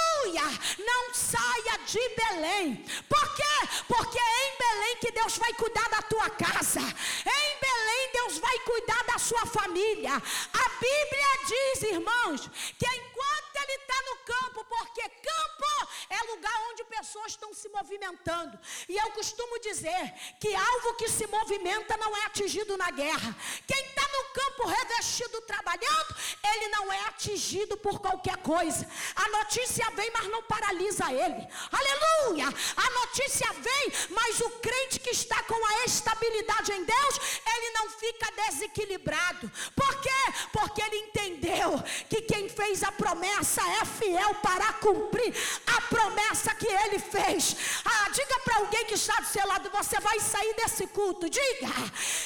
Não 0.78 1.14
saia 1.14 1.78
de 1.86 2.08
Belém. 2.16 2.84
Por 3.08 3.34
quê? 3.34 3.68
Porque 3.88 4.18
é 4.18 4.48
em 4.48 4.58
Belém 4.58 4.96
que 4.98 5.12
Deus 5.12 5.36
vai 5.38 5.52
cuidar 5.54 5.88
da 5.88 6.02
tua 6.02 6.30
casa 6.30 6.52
casa. 6.62 6.80
Em 6.80 7.60
Belém, 7.60 8.10
Deus 8.12 8.38
vai 8.38 8.58
cuidar 8.60 9.02
da 9.04 9.18
sua 9.18 9.44
família. 9.46 10.14
A 10.14 10.68
Bíblia 10.80 11.28
diz, 11.46 11.82
irmãos, 11.82 12.50
que 12.78 12.86
enquanto 12.86 13.51
Ele 13.62 13.72
está 13.82 14.02
no 14.10 14.16
campo, 14.18 14.64
porque 14.64 15.08
campo 15.08 15.88
é 16.08 16.22
lugar 16.32 16.54
onde 16.70 16.84
pessoas 16.84 17.32
estão 17.32 17.52
se 17.52 17.68
movimentando. 17.68 18.58
E 18.88 18.96
eu 18.96 19.10
costumo 19.10 19.58
dizer 19.60 20.12
que 20.40 20.54
alvo 20.54 20.94
que 20.94 21.08
se 21.08 21.26
movimenta 21.26 21.96
não 21.96 22.16
é 22.16 22.24
atingido 22.26 22.76
na 22.76 22.90
guerra. 22.90 23.36
Quem 23.66 23.84
está 23.86 24.02
no 24.08 24.24
campo 24.32 24.66
revestido 24.66 25.40
trabalhando, 25.42 26.16
ele 26.52 26.68
não 26.68 26.92
é 26.92 27.00
atingido 27.06 27.76
por 27.76 27.98
qualquer 27.98 28.36
coisa. 28.38 28.88
A 29.14 29.28
notícia 29.28 29.90
vem, 29.90 30.10
mas 30.12 30.28
não 30.28 30.42
paralisa 30.44 31.12
ele. 31.12 31.46
Aleluia! 31.70 32.46
A 32.76 32.90
notícia 33.00 33.52
vem, 33.52 33.92
mas 34.10 34.40
o 34.40 34.50
crente 34.50 35.00
que 35.00 35.10
está 35.10 35.42
com 35.42 35.66
a 35.66 35.84
estabilidade 35.84 36.72
em 36.72 36.84
Deus, 36.84 37.14
ele 37.54 37.70
não 37.72 37.90
fica 37.90 38.30
desequilibrado. 38.44 39.50
Por 39.74 40.00
quê? 40.00 40.22
Porque 40.52 40.82
ele 40.82 40.96
entendeu 40.98 41.82
que 42.08 42.22
quem 42.22 42.48
fez 42.48 42.82
a 42.82 42.92
promessa 42.92 43.51
é 43.60 43.84
fiel 43.84 44.34
para 44.36 44.72
cumprir 44.74 45.34
a 45.66 45.80
promessa 45.82 46.54
que 46.54 46.66
ele 46.66 46.98
fez. 46.98 47.56
Ah, 47.84 48.08
diga 48.10 48.38
para 48.40 48.56
alguém 48.56 48.84
que 48.86 48.94
está 48.94 49.14
do 49.20 49.26
seu 49.26 49.46
lado: 49.46 49.70
você 49.70 49.98
vai 50.00 50.18
sair 50.20 50.54
desse 50.54 50.86
culto, 50.86 51.28
diga, 51.28 51.68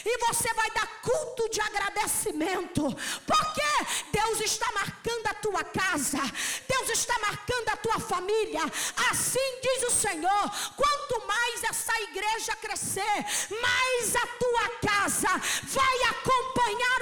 e 0.05 0.19
você 0.27 0.53
vai 0.55 0.71
dar 0.71 0.87
culto 1.03 1.49
de 1.51 1.61
agradecimento, 1.61 2.83
porque 3.27 4.13
Deus 4.13 4.41
está 4.41 4.71
marcando 4.73 5.27
a 5.27 5.35
tua 5.35 5.65
casa, 5.65 6.21
Deus 6.69 6.91
está 6.91 7.19
marcando 7.21 7.69
a 7.69 7.77
tua 7.77 7.99
família. 7.99 8.63
Assim 9.11 9.61
diz 9.63 9.83
o 9.85 9.91
Senhor: 9.91 10.51
quanto 10.77 11.27
mais 11.27 11.65
essa 11.65 12.01
igreja 12.03 12.57
crescer, 12.57 13.25
mais 13.61 14.17
a 14.17 14.27
tua 14.27 14.69
casa 14.81 15.29
vai 15.65 16.03
acompanhar 16.11 16.96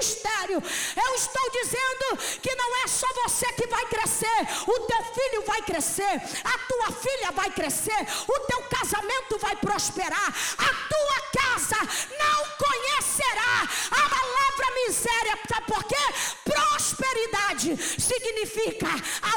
ministério. 0.00 0.62
Eu 0.96 1.14
estou 1.14 1.50
dizendo 1.50 2.40
que 2.40 2.54
não 2.54 2.84
é 2.84 2.88
só 2.88 3.06
você 3.22 3.46
que 3.52 3.66
vai 3.66 3.84
crescer, 3.86 4.40
o 4.66 4.80
teu 4.80 5.04
filho 5.14 5.42
vai 5.46 5.62
crescer, 5.62 6.22
a 6.44 6.58
tua 6.58 6.92
filha 6.92 7.30
vai 7.32 7.50
crescer, 7.50 8.00
o 8.26 8.40
teu 8.40 8.62
casamento 8.62 9.38
vai 9.38 9.54
prosperar, 9.56 10.34
a 10.58 10.74
tua 10.88 11.20
casa 11.42 11.76
não 12.18 12.40
conhecerá 12.56 13.68
a 13.90 14.08
palavra 14.08 14.74
miséria, 14.86 15.38
sabe 15.48 15.66
por 15.66 15.84
quê? 15.84 15.96
Prosperidade 16.44 17.76
significa 18.40 18.88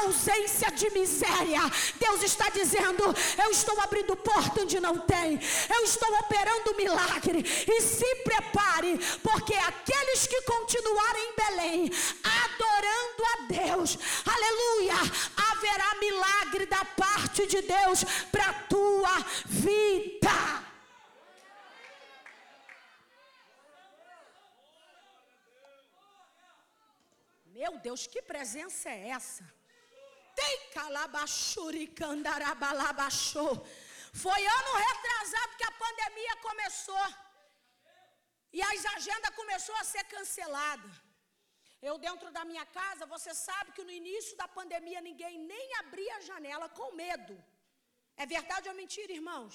ausência 0.02 0.70
de 0.70 0.90
miséria. 0.90 1.60
Deus 1.98 2.22
está 2.22 2.48
dizendo: 2.50 3.02
Eu 3.42 3.50
estou 3.50 3.78
abrindo 3.80 4.16
porta 4.16 4.62
onde 4.62 4.80
não 4.80 4.98
tem, 4.98 5.38
eu 5.74 5.84
estou 5.84 6.12
operando 6.20 6.76
milagre. 6.76 7.44
E 7.68 7.80
se 7.80 8.14
prepare, 8.16 8.98
porque 9.22 9.54
aqueles 9.54 10.26
que 10.26 10.40
continuarem 10.42 11.30
em 11.30 11.36
Belém, 11.36 11.90
adorando 12.22 13.24
a 13.32 13.66
Deus, 13.66 13.98
aleluia, 14.24 14.94
haverá 15.50 15.94
milagre 16.00 16.66
da 16.66 16.84
parte 16.84 17.46
de 17.46 17.62
Deus 17.62 18.04
para 18.30 18.50
a 18.50 18.54
tua 18.54 19.24
vida. 19.46 20.64
Meu 27.64 27.72
Deus, 27.86 28.02
que 28.12 28.20
presença 28.32 28.86
é 28.96 28.98
essa? 29.18 29.44
Tem 30.40 30.54
calabachuricandarabalabaxô. 30.76 33.48
Foi 34.24 34.40
ano 34.58 34.72
retrasado 34.88 35.56
que 35.58 35.66
a 35.70 35.76
pandemia 35.84 36.34
começou. 36.48 37.06
E 38.56 38.58
as 38.70 38.80
agendas 38.96 39.36
começou 39.40 39.76
a 39.80 39.84
ser 39.92 40.04
cancelada. 40.14 40.90
Eu 41.88 41.94
dentro 42.06 42.28
da 42.36 42.42
minha 42.50 42.66
casa, 42.78 43.12
você 43.14 43.32
sabe 43.48 43.68
que 43.76 43.86
no 43.88 43.94
início 44.02 44.34
da 44.42 44.48
pandemia 44.58 45.00
ninguém 45.08 45.34
nem 45.52 45.66
abria 45.82 46.14
a 46.16 46.24
janela 46.28 46.68
com 46.78 46.88
medo. 47.04 47.34
É 48.22 48.24
verdade 48.36 48.68
ou 48.70 48.76
mentira, 48.82 49.12
irmãos? 49.20 49.54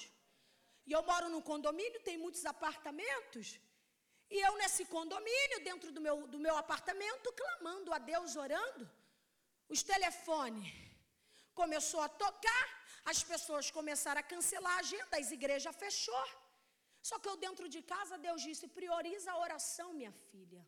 E 0.90 0.92
eu 0.98 1.02
moro 1.10 1.26
num 1.34 1.44
condomínio, 1.52 2.06
tem 2.10 2.18
muitos 2.26 2.44
apartamentos. 2.54 3.48
E 4.36 4.38
eu 4.48 4.54
nesse 4.62 4.84
condomínio, 4.86 5.64
dentro 5.70 5.92
do 5.92 6.02
meu, 6.06 6.28
do 6.34 6.40
meu 6.46 6.56
apartamento, 6.64 7.34
clamando 7.42 7.94
a 7.94 8.00
Deus, 8.12 8.36
orando. 8.36 8.84
Os 9.68 9.82
telefones 9.84 10.68
começou 11.62 12.02
a 12.08 12.10
tocar, 12.26 12.66
as 13.12 13.22
pessoas 13.32 13.72
começaram 13.78 14.22
a 14.22 14.30
cancelar 14.34 14.76
a 14.76 14.82
agenda, 14.86 15.18
as 15.18 15.32
igrejas 15.38 15.76
fechou. 15.76 16.28
Só 17.02 17.18
que 17.22 17.30
eu 17.32 17.38
dentro 17.46 17.68
de 17.74 17.82
casa, 17.94 18.24
Deus 18.28 18.42
disse: 18.48 18.68
prioriza 18.80 19.32
a 19.32 19.40
oração, 19.46 19.88
minha 19.94 20.14
filha. 20.30 20.64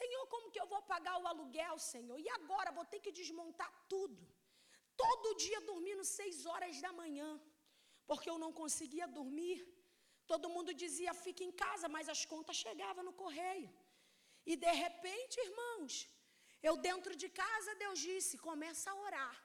Senhor, 0.00 0.22
como 0.32 0.50
que 0.52 0.60
eu 0.62 0.66
vou 0.66 0.82
pagar 0.92 1.16
o 1.20 1.26
aluguel, 1.32 1.78
Senhor? 1.78 2.18
E 2.18 2.28
agora 2.38 2.76
vou 2.78 2.84
ter 2.92 3.00
que 3.04 3.12
desmontar 3.12 3.70
tudo. 3.92 4.20
Todo 4.96 5.36
dia 5.44 5.60
dormindo 5.60 6.04
seis 6.04 6.46
horas 6.46 6.80
da 6.80 6.92
manhã, 6.92 7.28
porque 8.08 8.28
eu 8.30 8.38
não 8.44 8.52
conseguia 8.52 9.06
dormir. 9.06 9.58
Todo 10.32 10.52
mundo 10.54 10.72
dizia, 10.82 11.12
fique 11.26 11.44
em 11.48 11.52
casa, 11.64 11.88
mas 11.96 12.08
as 12.14 12.24
contas 12.32 12.56
chegavam 12.64 13.04
no 13.08 13.14
correio. 13.22 13.70
E 14.50 14.56
de 14.64 14.72
repente, 14.84 15.40
irmãos, 15.48 16.08
eu 16.68 16.76
dentro 16.88 17.14
de 17.22 17.28
casa, 17.42 17.74
Deus 17.84 17.98
disse, 17.98 18.38
começa 18.38 18.90
a 18.90 19.00
orar. 19.06 19.36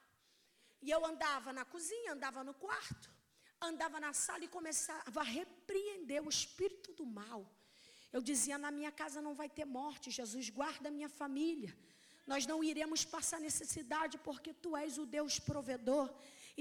E 0.82 0.90
eu 0.96 1.06
andava 1.06 1.52
na 1.52 1.66
cozinha, 1.66 2.14
andava 2.14 2.44
no 2.50 2.54
quarto, 2.66 3.10
andava 3.70 4.00
na 4.00 4.14
sala 4.14 4.44
e 4.46 4.56
começava 4.58 5.20
a 5.20 5.32
repreender 5.40 6.22
o 6.26 6.30
espírito 6.30 6.94
do 6.94 7.06
mal. 7.06 7.42
Eu 8.12 8.22
dizia: 8.22 8.58
na 8.58 8.72
minha 8.72 8.92
casa 8.92 9.22
não 9.22 9.34
vai 9.42 9.50
ter 9.50 9.66
morte, 9.66 10.10
Jesus, 10.10 10.50
guarda 10.50 10.88
a 10.90 10.96
minha 10.98 11.10
família. 11.10 11.76
Nós 12.26 12.46
não 12.46 12.64
iremos 12.64 13.04
passar 13.04 13.40
necessidade 13.40 14.18
porque 14.20 14.54
tu 14.54 14.78
és 14.78 14.98
o 14.98 15.06
Deus 15.06 15.40
provedor. 15.40 16.08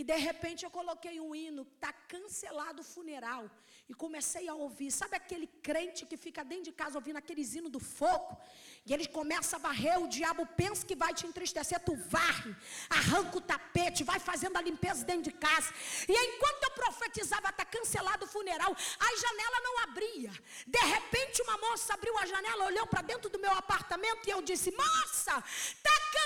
E 0.01 0.05
de 0.11 0.19
repente 0.29 0.65
eu 0.65 0.71
coloquei 0.71 1.15
um 1.19 1.35
hino, 1.35 1.63
está 1.63 1.93
cancelado 2.13 2.83
o 2.83 2.85
funeral. 2.85 3.45
E 3.89 3.93
comecei 4.03 4.45
a 4.47 4.55
ouvir. 4.55 4.91
Sabe 4.93 5.17
aquele 5.17 5.49
crente 5.69 6.07
que 6.11 6.17
fica 6.17 6.45
dentro 6.51 6.67
de 6.67 6.75
casa 6.81 6.99
ouvindo 6.99 7.17
aqueles 7.17 7.49
hinos 7.57 7.73
do 7.77 7.81
fogo? 7.81 8.33
E 8.87 8.95
ele 8.95 9.09
começa 9.09 9.57
a 9.57 9.59
varrer, 9.59 9.99
o 10.01 10.07
diabo 10.07 10.47
pensa 10.61 10.87
que 10.87 10.95
vai 10.95 11.13
te 11.13 11.27
entristecer, 11.27 11.81
tu 11.81 11.97
varre, 11.97 12.55
arranca 12.89 13.39
o 13.39 13.41
tapete, 13.41 14.05
vai 14.05 14.21
fazendo 14.21 14.57
a 14.57 14.63
limpeza 14.63 15.05
dentro 15.05 15.33
de 15.33 15.33
casa. 15.33 15.75
E 16.09 16.15
enquanto 16.29 16.63
eu 16.63 16.71
profetizava, 16.83 17.49
está 17.49 17.65
cancelado 17.65 18.25
o 18.25 18.29
funeral, 18.29 18.73
a 19.09 19.11
janela 19.25 19.61
não 19.67 19.79
abria. 19.81 20.33
De 20.65 20.83
repente, 20.95 21.43
uma 21.43 21.59
moça 21.59 21.95
abriu 21.95 22.17
a 22.19 22.27
janela, 22.27 22.67
olhou 22.67 22.87
para 22.87 23.03
dentro 23.03 23.29
do 23.29 23.41
meu 23.41 23.53
apartamento 23.53 24.29
e 24.29 24.31
eu 24.31 24.41
disse: 24.43 24.71
Moça, 24.71 25.43
está 25.49 25.91
cancelado 25.91 26.18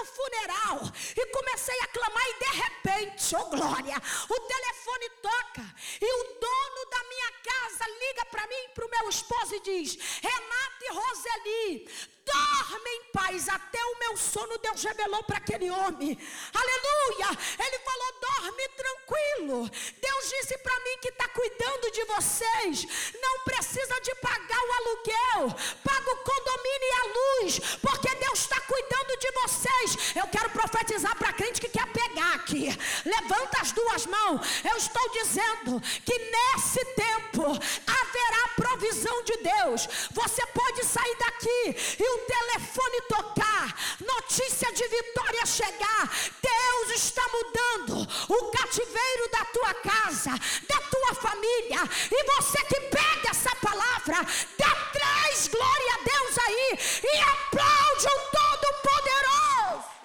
o 0.00 0.04
funeral. 0.04 0.80
E 1.16 1.26
comecei 1.26 1.78
a 1.80 1.86
clamar, 1.88 2.24
e 2.28 2.38
de 2.38 2.56
repente, 2.56 3.36
oh 3.36 3.44
glória, 3.46 3.96
o 4.28 4.40
telefone 4.40 5.10
toca. 5.22 5.74
E 6.00 6.12
o 6.12 6.24
dono 6.40 6.90
da 6.90 7.04
minha 7.04 7.32
casa 7.42 7.88
liga 7.88 8.24
para 8.26 8.46
mim, 8.46 8.68
para 8.74 8.86
o 8.86 8.90
meu 8.90 9.08
esposo 9.08 9.54
e 9.54 9.60
diz: 9.60 9.96
Renata 10.22 10.82
e 10.82 10.92
Roseli, 10.92 12.15
dormem 12.26 13.02
paz. 13.12 13.48
Até 13.48 13.82
o 13.84 13.98
meu 13.98 14.16
sono 14.16 14.58
Deus 14.58 14.82
revelou 14.82 15.22
para 15.24 15.38
aquele 15.38 15.70
homem. 15.70 16.18
Aleluia! 16.52 17.38
Ele 17.58 17.78
falou: 17.78 18.20
dorme 18.20 18.68
tranquilo. 18.68 19.70
Deus 20.00 20.28
disse 20.28 20.58
para 20.58 20.80
mim 20.80 20.98
que 21.00 21.08
está 21.08 21.28
cuidando 21.28 21.90
de 21.90 22.04
vocês. 22.04 22.86
Não 23.20 23.44
precisa 23.44 24.00
de 24.00 24.14
pagar 24.16 24.60
o 24.60 24.72
aluguel. 24.72 25.56
Paga 25.84 26.10
o 26.12 26.16
condomínio 26.16 26.88
e 26.88 26.92
a 26.92 27.04
luz. 27.18 27.58
Porque 27.80 28.14
Deus 28.16 28.40
está 28.40 28.60
cuidando 28.60 29.18
de 29.18 29.30
vocês. 29.42 30.16
Eu 30.16 30.26
quero 30.28 30.50
profetizar 30.50 31.16
para 31.16 31.32
crente 31.32 31.60
que 31.60 31.68
quer 31.68 31.86
pegar 31.92 32.34
aqui. 32.34 32.68
Levanta 33.04 33.60
as 33.60 33.72
duas 33.72 34.06
mãos. 34.06 34.40
Eu 34.64 34.76
estou 34.76 35.08
dizendo 35.10 35.80
que 36.04 36.18
nesse 36.18 36.84
tempo 36.94 37.42
haverá 37.44 38.48
provisão 38.56 39.22
de 39.22 39.36
Deus. 39.38 39.88
Você 40.12 40.44
pode 40.46 40.84
sair 40.84 41.16
daqui 41.18 41.76
e 41.98 42.15
o 42.16 42.26
telefone 42.26 43.00
tocar, 43.02 43.74
notícia 44.00 44.72
de 44.72 44.88
vitória 44.88 45.44
chegar. 45.44 46.10
Deus 46.42 46.90
está 46.96 47.22
mudando 47.28 48.00
o 48.00 48.50
cativeiro 48.50 49.30
da 49.30 49.44
tua 49.46 49.74
casa, 49.74 50.30
da 50.66 50.80
tua 50.88 51.14
família. 51.14 51.80
E 52.10 52.24
você 52.32 52.64
que 52.64 52.80
pega 52.80 53.30
essa 53.30 53.54
palavra, 53.56 54.16
dá 54.58 54.70
três 54.92 55.48
glória 55.48 55.94
a 55.94 56.02
Deus 56.04 56.38
aí 56.38 56.78
e 57.04 57.18
aplaude 57.18 58.06
o 58.06 58.20
Todo-Poderoso. 58.36 59.96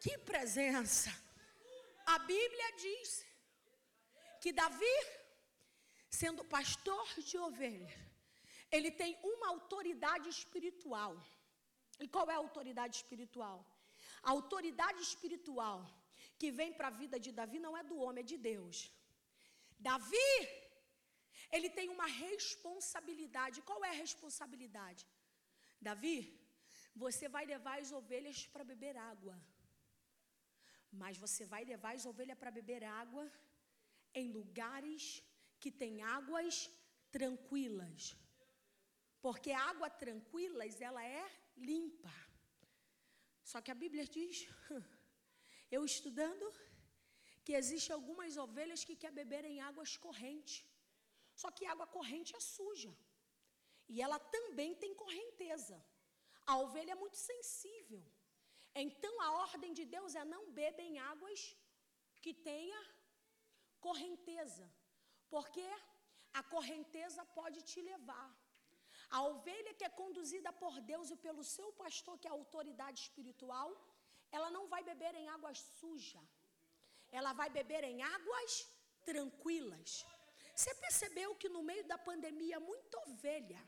Que 0.00 0.18
presença! 0.18 1.12
A 2.06 2.18
Bíblia 2.20 2.72
diz 2.78 3.27
que 4.42 4.52
Davi, 4.60 4.96
sendo 6.20 6.44
pastor 6.56 7.06
de 7.28 7.36
ovelhas, 7.48 7.94
ele 8.76 8.90
tem 9.00 9.12
uma 9.32 9.48
autoridade 9.54 10.28
espiritual. 10.36 11.12
E 12.04 12.06
qual 12.14 12.26
é 12.30 12.34
a 12.36 12.44
autoridade 12.46 12.96
espiritual? 13.00 13.58
A 14.22 14.30
autoridade 14.36 15.00
espiritual 15.10 15.78
que 16.40 16.50
vem 16.58 16.72
para 16.78 16.88
a 16.88 16.98
vida 17.02 17.18
de 17.24 17.30
Davi 17.40 17.58
não 17.66 17.74
é 17.80 17.82
do 17.90 17.98
homem, 18.04 18.22
é 18.22 18.30
de 18.32 18.38
Deus. 18.50 18.76
Davi, 19.88 20.32
ele 21.56 21.70
tem 21.78 21.88
uma 21.96 22.08
responsabilidade. 22.26 23.62
Qual 23.68 23.80
é 23.88 23.90
a 23.90 24.00
responsabilidade? 24.04 25.04
Davi, 25.88 26.16
você 27.04 27.26
vai 27.36 27.44
levar 27.54 27.76
as 27.82 27.90
ovelhas 28.00 28.38
para 28.52 28.64
beber 28.72 28.94
água. 29.12 29.34
Mas 31.02 31.16
você 31.24 31.44
vai 31.52 31.62
levar 31.72 31.94
as 31.94 32.06
ovelhas 32.12 32.38
para 32.38 32.56
beber 32.58 32.82
água 33.02 33.24
em 34.14 34.32
lugares 34.32 35.22
que 35.60 35.70
tem 35.70 36.02
águas 36.02 36.70
tranquilas. 37.10 38.16
Porque 39.20 39.50
água 39.50 39.90
tranquilas, 39.90 40.80
ela 40.80 41.04
é 41.04 41.26
limpa. 41.56 42.12
Só 43.42 43.60
que 43.60 43.70
a 43.70 43.80
Bíblia 43.82 44.06
diz, 44.06 44.46
eu 45.70 45.84
estudando, 45.84 46.46
que 47.44 47.54
existem 47.54 47.94
algumas 47.94 48.36
ovelhas 48.36 48.84
que 48.84 48.94
querem 48.94 49.16
beber 49.20 49.44
em 49.44 49.60
águas 49.60 49.96
correntes. 49.96 50.64
Só 51.34 51.50
que 51.50 51.64
água 51.64 51.86
corrente 51.86 52.36
é 52.36 52.40
suja. 52.40 52.94
E 53.88 54.02
ela 54.02 54.18
também 54.18 54.74
tem 54.74 54.94
correnteza. 54.94 55.76
A 56.46 56.56
ovelha 56.58 56.92
é 56.92 57.02
muito 57.04 57.16
sensível. 57.16 58.02
Então 58.74 59.14
a 59.26 59.32
ordem 59.46 59.72
de 59.78 59.84
Deus 59.84 60.14
é 60.14 60.24
não 60.24 60.52
beba 60.52 60.82
em 60.82 60.98
águas 60.98 61.56
que 62.22 62.32
tenha 62.34 62.80
correnteza, 63.86 64.66
porque 65.34 65.66
a 66.40 66.42
correnteza 66.54 67.24
pode 67.38 67.60
te 67.70 67.80
levar. 67.90 68.28
A 69.10 69.22
ovelha 69.22 69.74
que 69.74 69.84
é 69.84 69.96
conduzida 70.00 70.52
por 70.52 70.80
Deus 70.80 71.10
e 71.10 71.16
pelo 71.16 71.42
seu 71.44 71.68
pastor, 71.72 72.18
que 72.18 72.28
é 72.28 72.30
a 72.30 72.40
autoridade 72.40 73.00
espiritual, 73.06 73.70
ela 74.30 74.50
não 74.50 74.64
vai 74.72 74.82
beber 74.90 75.14
em 75.14 75.28
águas 75.36 75.58
sujas, 75.78 76.28
ela 77.10 77.32
vai 77.32 77.48
beber 77.48 77.84
em 77.84 78.02
águas 78.02 78.52
tranquilas. 79.04 80.04
Você 80.54 80.74
percebeu 80.74 81.34
que 81.36 81.48
no 81.48 81.62
meio 81.62 81.84
da 81.92 81.96
pandemia, 81.96 82.60
muita 82.60 82.98
ovelha, 83.08 83.62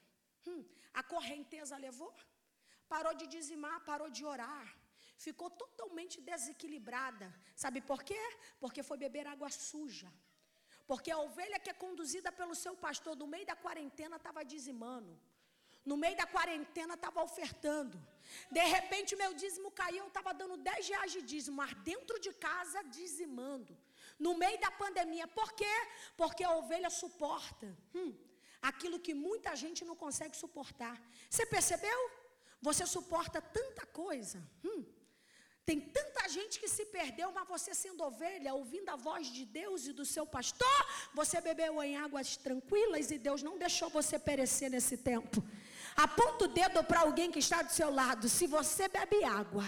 hum, 0.46 0.62
a 0.92 1.02
correnteza 1.02 1.76
levou? 1.76 2.14
Parou 2.88 3.14
de 3.14 3.26
dizimar, 3.26 3.84
parou 3.84 4.10
de 4.10 4.24
orar 4.24 4.79
ficou 5.26 5.48
totalmente 5.62 6.16
desequilibrada. 6.30 7.26
Sabe 7.62 7.80
por 7.90 8.02
quê? 8.08 8.20
Porque 8.62 8.82
foi 8.82 8.96
beber 9.04 9.26
água 9.26 9.50
suja. 9.50 10.10
Porque 10.90 11.10
a 11.10 11.18
ovelha 11.18 11.58
que 11.64 11.70
é 11.72 11.74
conduzida 11.84 12.30
pelo 12.32 12.54
seu 12.54 12.74
pastor 12.84 13.14
no 13.22 13.26
meio 13.26 13.46
da 13.50 13.56
quarentena 13.64 14.16
estava 14.16 14.42
dizimando. 14.54 15.12
No 15.90 15.96
meio 15.96 16.16
da 16.16 16.26
quarentena 16.26 16.94
estava 16.94 17.22
ofertando. 17.22 17.96
De 18.50 18.64
repente 18.76 19.14
meu 19.22 19.32
dízimo 19.42 19.70
caiu, 19.80 20.04
eu 20.04 20.08
estava 20.08 20.32
dando 20.40 20.56
10 20.56 20.88
reais 20.88 21.12
de 21.12 21.22
dízimo, 21.22 21.56
mas 21.62 21.74
dentro 21.90 22.18
de 22.18 22.32
casa 22.46 22.82
dizimando. 22.84 23.76
No 24.18 24.32
meio 24.42 24.58
da 24.64 24.70
pandemia. 24.70 25.26
Por 25.28 25.52
quê? 25.52 25.76
Porque 26.16 26.44
a 26.44 26.54
ovelha 26.60 26.90
suporta 26.90 27.68
hum, 27.94 28.12
aquilo 28.70 28.98
que 28.98 29.14
muita 29.14 29.54
gente 29.54 29.84
não 29.84 29.96
consegue 30.04 30.36
suportar. 30.36 30.96
Você 31.28 31.44
percebeu? 31.46 32.00
Você 32.62 32.84
suporta 32.86 33.40
tanta 33.40 33.84
coisa. 33.86 34.38
Hum, 34.64 34.84
tem 35.70 35.78
tanta 35.78 36.28
gente 36.28 36.58
que 36.58 36.66
se 36.66 36.84
perdeu, 36.86 37.30
mas 37.30 37.46
você 37.46 37.72
sendo 37.72 38.02
ovelha, 38.02 38.52
ouvindo 38.52 38.88
a 38.88 38.96
voz 38.96 39.28
de 39.28 39.44
Deus 39.44 39.86
e 39.86 39.92
do 39.92 40.04
seu 40.04 40.26
pastor, 40.26 40.80
você 41.14 41.40
bebeu 41.40 41.80
em 41.80 41.96
águas 41.96 42.36
tranquilas 42.36 43.12
e 43.12 43.18
Deus 43.18 43.40
não 43.40 43.56
deixou 43.56 43.88
você 43.88 44.18
perecer 44.18 44.68
nesse 44.68 44.96
tempo. 44.96 45.38
Aponta 45.94 46.46
o 46.46 46.48
dedo 46.48 46.82
para 46.82 47.02
alguém 47.02 47.30
que 47.30 47.38
está 47.38 47.62
do 47.62 47.70
seu 47.70 47.88
lado. 47.88 48.28
Se 48.28 48.48
você 48.48 48.88
bebe 48.88 49.22
água, 49.22 49.64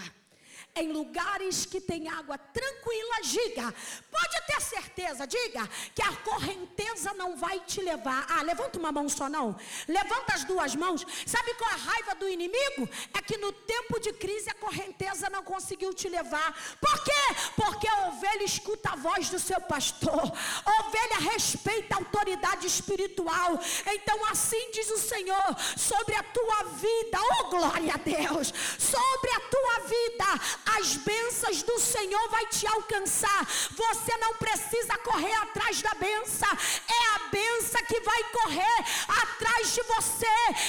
em 0.75 0.91
lugares 0.91 1.67
que 1.67 1.79
tem 1.79 2.09
água 2.09 2.35
tranquila, 2.35 3.21
diga, 3.21 3.73
pode 4.11 4.47
ter 4.47 4.59
certeza, 4.61 5.27
diga, 5.27 5.69
que 5.93 6.01
a 6.01 6.15
correnteza 6.17 7.13
não 7.13 7.37
vai 7.37 7.59
te 7.59 7.79
levar. 7.79 8.25
Ah, 8.27 8.41
levanta 8.41 8.79
uma 8.79 8.91
mão 8.91 9.07
só 9.07 9.29
não. 9.29 9.55
Levanta 9.87 10.33
as 10.33 10.43
duas 10.43 10.75
mãos. 10.75 11.05
Sabe 11.27 11.53
qual 11.55 11.69
é 11.69 11.73
a 11.73 11.77
raiva 11.77 12.15
do 12.15 12.27
inimigo? 12.27 12.89
É 13.13 13.21
que 13.21 13.37
no 13.37 13.51
tempo 13.51 13.99
de 13.99 14.13
crise 14.13 14.49
a 14.49 14.55
correnteza 14.55 15.29
não 15.29 15.43
conseguiu 15.43 15.93
te 15.93 16.09
levar. 16.09 16.51
Por 16.81 17.03
quê? 17.03 17.51
Porque 17.55 17.87
a 17.87 18.07
ovelha 18.07 18.43
escuta 18.43 18.93
a 18.93 18.95
voz 18.95 19.29
do 19.29 19.39
seu 19.39 19.61
pastor. 19.61 20.23
A 20.65 20.87
ovelha 20.87 21.31
respeita 21.31 21.93
a 21.93 21.99
autoridade 21.99 22.65
espiritual. 22.65 23.59
Então 23.93 24.25
assim 24.25 24.71
diz 24.71 24.89
o 24.89 24.97
Senhor 24.97 25.55
sobre 25.77 26.15
a 26.15 26.23
tua 26.23 26.63
vida. 26.63 27.19
Oh 27.21 27.43
glória 27.49 27.93
a 27.93 27.97
Deus! 27.97 28.51
Sobre 28.79 29.31
a 29.31 29.39
tua 29.39 29.79
vida 29.87 30.62
as 30.65 30.95
bênçãos 30.97 31.63
do 31.63 31.79
Senhor 31.79 32.29
vai 32.29 32.45
te 32.47 32.65
alcançar. 32.67 33.47
Você 33.71 34.17
não 34.17 34.33
precisa 34.35 34.97
correr 34.99 35.33
atrás 35.35 35.81
da 35.81 35.93
benção, 35.95 36.49
é 36.87 37.15
a 37.15 37.19
benção 37.29 37.81
que 37.87 37.99
vai 38.01 38.23
correr 38.31 38.85
atrás 39.07 39.73
de 39.73 39.81
você. 39.83 40.25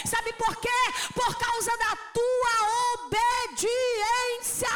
Sabe 0.09 0.33
por 0.35 0.57
quê? 0.57 0.69
Por 1.15 1.37
causa 1.37 1.77
da 1.77 1.97
tua 2.13 2.95
obediência. 3.05 4.69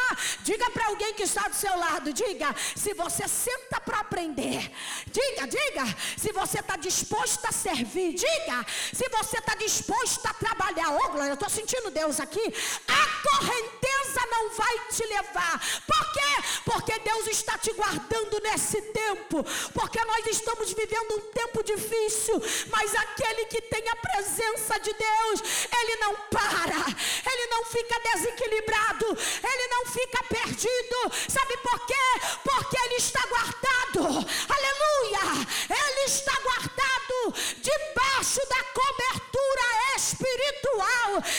Diga 0.43 0.69
para 0.71 0.87
alguém 0.87 1.13
que 1.13 1.23
está 1.23 1.47
do 1.47 1.55
seu 1.55 1.75
lado, 1.77 2.11
diga, 2.13 2.55
se 2.75 2.93
você 2.93 3.27
senta 3.27 3.79
para 3.81 3.99
aprender, 3.99 4.71
diga, 5.07 5.47
diga, 5.47 5.85
se 6.17 6.31
você 6.31 6.59
está 6.59 6.75
disposto 6.75 7.45
a 7.45 7.51
servir, 7.51 8.13
diga, 8.13 8.65
se 8.93 9.07
você 9.09 9.37
está 9.37 9.55
disposto 9.55 10.25
a 10.25 10.33
trabalhar, 10.33 10.91
oh 10.91 11.09
glória, 11.09 11.31
eu 11.31 11.33
estou 11.35 11.49
sentindo 11.49 11.91
Deus 11.91 12.19
aqui, 12.19 12.41
a 12.87 13.07
correnteza 13.29 14.21
não 14.31 14.49
vai 14.51 14.79
te 14.91 15.05
levar. 15.09 15.59
Por 15.85 16.13
quê? 16.13 16.61
Porque 16.65 16.99
Deus 16.99 17.27
está 17.27 17.57
te 17.57 17.71
guardando 17.73 18.39
nesse 18.41 18.81
tempo. 18.81 19.43
Porque 19.73 20.03
nós 20.05 20.25
estamos 20.27 20.71
vivendo 20.73 21.15
um 21.15 21.31
tempo 21.31 21.63
difícil. 21.63 22.41
Mas 22.71 22.95
aquele 22.95 23.45
que 23.45 23.61
tem 23.61 23.83
a 23.89 23.95
presença 23.95 24.79
de 24.79 24.93
Deus, 24.93 25.67
ele 25.79 25.95
não 25.97 26.15
para, 26.29 26.85
ele 27.31 27.47
não 27.47 27.65
fica 27.65 27.99
desequilibrado, 28.13 29.05
ele 29.43 29.67
não 29.67 29.85
fica 29.87 30.23
perdido. 30.23 31.11
Sabe 31.27 31.57
por 31.57 31.85
quê? 31.85 31.98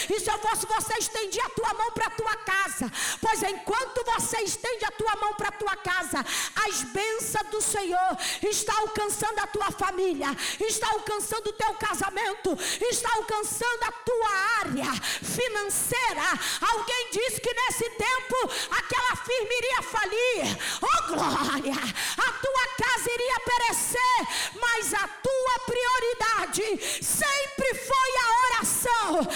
E 0.09 0.21
se 0.21 0.31
eu 0.31 0.39
fosse 0.39 0.67
você, 0.67 0.95
estendia 0.99 1.45
a 1.45 1.51
tua 1.51 1.75
mão 1.75 1.91
para 1.93 2.07
a 2.07 2.11
tua 2.11 2.37
casa. 2.37 2.91
Pois 3.21 3.43
enquanto 3.43 4.05
você 4.05 4.39
estende 4.43 4.85
a 4.85 4.91
tua 4.91 5.17
mão 5.17 5.35
para 5.35 5.49
a 5.49 5.53
tua 5.53 5.77
casa, 5.77 6.25
as 6.67 6.83
bênçãos 6.85 7.49
do 7.49 7.61
Senhor 7.61 8.17
está 8.43 8.75
alcançando 8.79 9.39
a 9.39 9.47
tua 9.47 9.71
família, 9.71 10.29
está 10.61 10.89
alcançando 10.91 11.49
o 11.49 11.53
teu 11.53 11.75
casamento, 11.75 12.57
está 12.91 13.11
alcançando 13.15 13.85
a 13.85 13.93
tua 13.93 14.31
área 14.61 14.93
financeira. 15.23 16.23
Alguém 16.61 17.11
disse 17.13 17.41
que 17.41 17.53
nesse 17.53 17.89
tempo 17.91 18.37
aquela 18.71 19.17
firma 19.17 19.53
iria 19.53 19.83
falir. 19.83 20.59
Oh 20.81 21.03
glória! 21.09 21.75
A 22.19 22.33
tua 22.33 22.67
casa 22.79 23.11
iria 23.11 23.41
perecer, 23.41 24.59
mas 24.61 24.95
a 24.95 25.09
tua 25.09 25.59
prioridade 25.67 27.05
sempre 27.05 27.75
foi 27.75 28.11
a 28.17 28.31
oração 28.47 29.29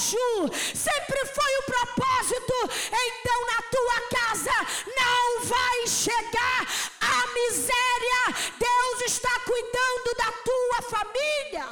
nojo, 0.00 0.52
sempre 0.74 1.26
foi 1.26 1.52
o 1.58 1.62
propósito. 1.64 2.54
Então 2.86 3.46
na 3.46 3.62
tua 3.62 4.00
casa 4.18 4.56
não 4.96 5.44
vai 5.44 5.86
chegar 5.86 6.66
a 7.00 7.26
miséria. 7.34 8.22
Deus 8.58 9.12
está 9.12 9.40
cuidando 9.40 10.16
da 10.16 10.32
tua 10.48 10.82
família. 10.82 11.68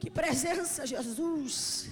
Que 0.00 0.10
presença, 0.10 0.86
Jesus. 0.86 1.90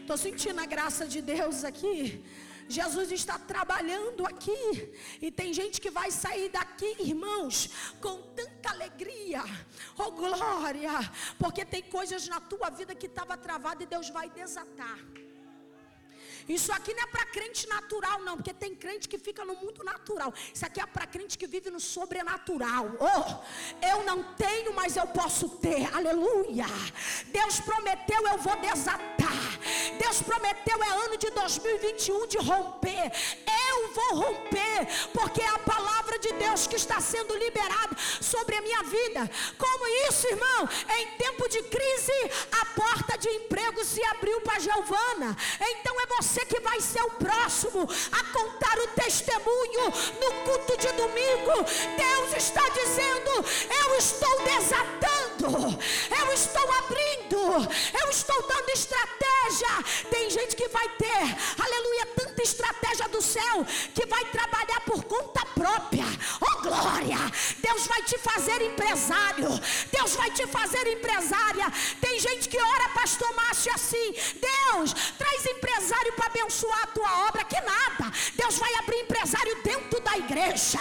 Estou 0.00 0.16
sentindo 0.16 0.60
a 0.60 0.66
graça 0.66 1.06
de 1.06 1.20
Deus 1.20 1.64
aqui. 1.64 2.24
Jesus 2.70 3.10
está 3.10 3.38
trabalhando 3.38 4.24
aqui. 4.24 4.94
E 5.20 5.30
tem 5.30 5.52
gente 5.52 5.80
que 5.80 5.90
vai 5.90 6.10
sair 6.10 6.48
daqui, 6.48 6.96
irmãos, 7.00 7.68
com 8.00 8.22
tanta 8.40 8.70
alegria. 8.70 9.42
Oh 9.98 10.12
glória! 10.12 10.92
Porque 11.38 11.64
tem 11.64 11.82
coisas 11.82 12.28
na 12.28 12.40
tua 12.40 12.70
vida 12.70 12.94
que 12.94 13.06
estava 13.06 13.36
travada 13.36 13.82
e 13.82 13.86
Deus 13.86 14.08
vai 14.08 14.30
desatar. 14.30 14.98
Isso 16.50 16.72
aqui 16.72 16.92
não 16.92 17.04
é 17.04 17.06
para 17.06 17.24
crente 17.26 17.68
natural, 17.68 18.20
não, 18.22 18.36
porque 18.36 18.52
tem 18.52 18.74
crente 18.74 19.08
que 19.08 19.18
fica 19.18 19.44
no 19.44 19.54
mundo 19.54 19.84
natural. 19.84 20.34
Isso 20.52 20.66
aqui 20.66 20.80
é 20.80 20.86
para 20.86 21.06
crente 21.06 21.38
que 21.38 21.46
vive 21.46 21.70
no 21.70 21.78
sobrenatural. 21.78 22.86
Oh, 22.98 23.86
eu 23.86 24.02
não 24.04 24.34
tenho, 24.34 24.74
mas 24.74 24.96
eu 24.96 25.06
posso 25.06 25.48
ter. 25.48 25.82
Aleluia. 25.94 26.66
Deus 27.26 27.60
prometeu, 27.60 28.26
eu 28.26 28.38
vou 28.38 28.56
desatar. 28.56 29.50
Deus 29.98 30.22
prometeu, 30.22 30.82
é 30.82 30.88
ano 31.04 31.16
de 31.16 31.30
2021 31.30 32.26
de 32.26 32.38
romper. 32.38 33.12
Eu 33.70 33.92
vou 33.92 34.14
romper, 34.22 34.88
porque 35.12 35.40
é 35.40 35.48
a 35.48 35.58
palavra 35.60 36.18
de 36.18 36.32
Deus 36.32 36.66
que 36.66 36.76
está 36.76 37.00
sendo 37.00 37.36
liberada 37.36 37.96
sobre 38.20 38.56
a 38.56 38.62
minha 38.62 38.82
vida. 38.82 39.30
Como 39.56 40.08
isso, 40.08 40.26
irmão? 40.26 40.68
Em 40.98 41.06
tempo 41.16 41.48
de 41.48 41.62
crise, 41.62 42.30
a 42.60 42.66
porta 42.66 43.16
de 43.18 43.28
emprego 43.28 43.84
se 43.84 44.02
abriu 44.06 44.40
para 44.40 44.58
Giovana. 44.58 45.36
Então 45.60 46.00
é 46.00 46.06
você 46.06 46.39
você 46.40 46.46
que 46.46 46.60
vai 46.60 46.80
ser 46.80 47.02
o 47.02 47.10
próximo 47.10 47.88
a 48.12 48.24
contar 48.32 48.78
o 48.78 48.88
testemunho 48.88 49.84
no 50.20 50.32
culto 50.44 50.76
de 50.76 50.92
domingo. 50.92 51.64
Deus 51.96 52.36
está 52.36 52.62
dizendo: 52.70 53.44
Eu 53.84 53.96
estou 53.96 54.42
desatando, 54.42 55.78
eu 56.18 56.32
estou 56.32 56.72
abrindo, 56.72 57.68
eu 58.02 58.10
estou 58.10 58.42
dando 58.42 58.70
estratégia. 58.70 60.10
Tem 60.10 60.30
gente 60.30 60.56
que 60.56 60.68
vai 60.68 60.88
ter, 60.90 61.36
aleluia, 61.58 62.06
tanta 62.16 62.42
estratégia 62.42 63.08
do 63.08 63.20
céu 63.20 63.66
que 63.94 64.06
vai 64.06 64.24
trabalhar 64.26 64.80
por 64.82 65.02
conta 65.04 65.44
própria. 65.46 66.04
Oh 66.40 66.62
glória! 66.62 67.18
Deus 67.58 67.86
vai 67.86 68.02
te 68.02 68.18
fazer 68.18 68.62
empresário. 68.62 69.48
Deus 69.92 70.14
vai 70.16 70.30
te 70.30 70.46
fazer 70.46 70.86
empresária. 70.86 71.66
Tem 72.00 72.18
gente 72.18 72.48
que 72.48 72.60
ora, 72.60 72.88
pastor 72.90 73.32
Márcio, 73.34 73.72
assim: 73.74 74.14
Deus, 74.40 74.94
traz 75.18 75.46
empresário 75.46 76.12
para 76.20 76.26
abençoar 76.26 76.82
a 76.82 76.86
tua 76.88 77.28
obra, 77.28 77.44
que 77.44 77.58
nada. 77.62 78.12
Deus 78.34 78.58
vai 78.58 78.72
abrir 78.74 79.00
empresário 79.00 79.62
dentro 79.62 79.98
da 80.00 80.18
igreja. 80.18 80.78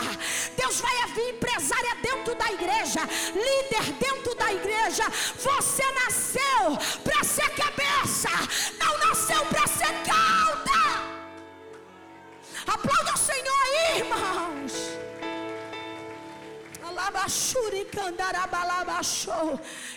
Deus 0.58 0.82
vai 0.82 1.02
abrir 1.04 1.30
empresária 1.30 1.96
dentro 2.02 2.36
da 2.36 2.52
igreja, 2.52 3.00
líder 3.34 3.94
dentro 3.94 4.36
da 4.36 4.52
igreja. 4.52 5.06
Você 5.38 5.84
nasceu 6.04 6.78
para 7.06 7.24
ser 7.24 7.50
cabeça, 7.56 8.30
não 8.78 8.98
nasceu 9.08 9.46
para 9.46 9.66
ser 9.68 9.94
cauda. 10.04 10.80
Aplauda 12.68 13.14
o 13.14 13.18
Senhor 13.18 13.62
aí, 13.64 14.00
irmãos. 14.00 14.74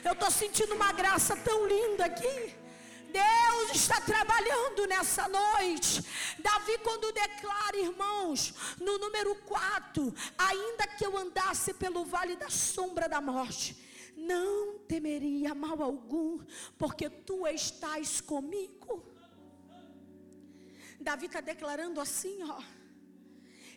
Eu 0.05 0.13
estou 0.13 0.31
sentindo 0.31 0.75
uma 0.75 0.93
graça 0.93 1.35
tão 1.37 1.67
linda 1.67 2.05
aqui. 2.05 2.62
Deus 3.13 3.75
está 3.75 4.01
trabalhando 4.01 4.87
nessa 4.87 5.29
noite. 5.29 6.03
Davi, 6.39 6.79
quando 6.79 7.13
declara, 7.13 7.77
irmãos, 7.77 8.55
no 8.81 8.99
número 8.99 9.35
4: 9.43 10.15
Ainda 10.39 10.87
que 10.87 11.05
eu 11.05 11.17
andasse 11.17 11.75
pelo 11.75 12.05
vale 12.05 12.37
da 12.37 12.49
sombra 12.49 13.09
da 13.09 13.21
morte, 13.21 13.77
não 14.17 14.79
temeria 14.81 15.55
mal 15.55 15.83
algum, 15.83 16.41
porque 16.79 17.09
tu 17.11 17.47
estás 17.47 18.21
comigo. 18.21 19.05
Davi 21.01 21.27
está 21.27 21.41
declarando 21.41 22.01
assim, 22.01 22.43
ó. 22.45 22.63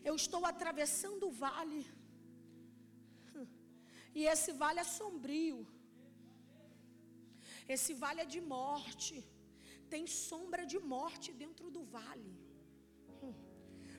Eu 0.04 0.16
estou 0.16 0.46
atravessando 0.46 1.28
o 1.28 1.32
vale. 1.32 1.86
E 4.14 4.26
esse 4.28 4.52
vale 4.54 4.80
é 4.80 4.84
sombrio. 4.84 5.68
Esse 7.68 7.94
vale 7.94 8.22
é 8.22 8.26
de 8.26 8.42
morte. 8.42 9.16
Tem 9.90 10.06
sombra 10.08 10.66
de 10.66 10.80
morte 10.80 11.32
dentro 11.44 11.70
do 11.76 11.84
vale. 11.84 12.34
Hum. 13.24 13.34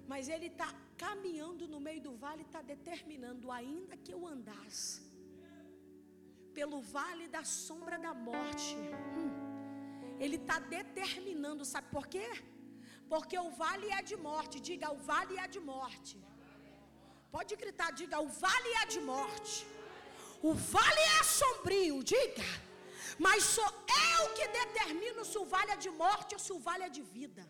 Mas 0.06 0.28
ele 0.28 0.46
está 0.46 0.68
caminhando 0.96 1.66
no 1.68 1.80
meio 1.80 2.00
do 2.00 2.14
vale, 2.24 2.42
está 2.42 2.62
determinando, 2.62 3.50
ainda 3.50 3.96
que 3.96 4.12
eu 4.16 4.26
andasse 4.26 5.06
pelo 6.58 6.80
vale 6.80 7.24
da 7.36 7.44
sombra 7.44 7.96
da 7.98 8.12
morte. 8.14 8.76
Hum. 9.18 9.32
Ele 10.24 10.36
está 10.42 10.58
determinando, 10.58 11.64
sabe 11.72 11.88
por 11.96 12.06
quê? 12.12 12.28
Porque 13.12 13.36
o 13.46 13.50
vale 13.62 13.88
é 13.98 14.02
de 14.10 14.16
morte. 14.28 14.54
Diga, 14.68 14.90
o 14.96 15.00
vale 15.10 15.36
é 15.44 15.46
de 15.46 15.60
morte. 15.72 16.16
Pode 17.30 17.54
gritar, 17.62 17.90
diga, 18.00 18.18
o 18.26 18.28
vale 18.28 18.70
é 18.82 18.86
de 18.94 19.00
morte. 19.00 19.66
O 20.42 20.54
vale 20.54 21.04
é 21.18 21.22
sombrio, 21.22 22.02
diga. 22.02 22.48
Mas 23.18 23.44
sou 23.44 23.70
eu 24.18 24.34
que 24.36 24.46
determino 24.48 25.24
se 25.24 25.38
o 25.38 25.44
vale 25.44 25.72
é 25.72 25.76
de 25.76 25.90
morte 25.90 26.34
ou 26.34 26.38
se 26.38 26.52
o 26.52 26.58
vale 26.58 26.84
é 26.84 26.88
de 26.88 27.02
vida. 27.02 27.46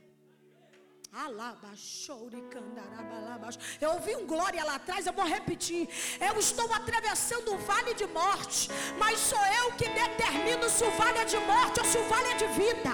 Eu 3.80 3.90
ouvi 3.92 4.14
um 4.16 4.26
glória 4.26 4.62
lá 4.64 4.74
atrás, 4.74 5.06
eu 5.06 5.12
vou 5.12 5.24
repetir. 5.24 5.88
Eu 6.20 6.38
estou 6.38 6.70
atravessando 6.74 7.54
o 7.54 7.58
vale 7.58 7.94
de 7.94 8.06
morte, 8.06 8.68
mas 8.98 9.18
sou 9.18 9.44
eu 9.60 9.72
que 9.78 9.88
determino 9.88 10.68
se 10.68 10.84
o 10.84 10.90
vale 10.90 11.18
é 11.18 11.24
de 11.24 11.38
morte 11.38 11.80
ou 11.80 11.86
se 11.86 11.96
o 11.96 12.08
vale 12.08 12.28
é 12.32 12.36
de 12.42 12.48
vida. 12.48 12.92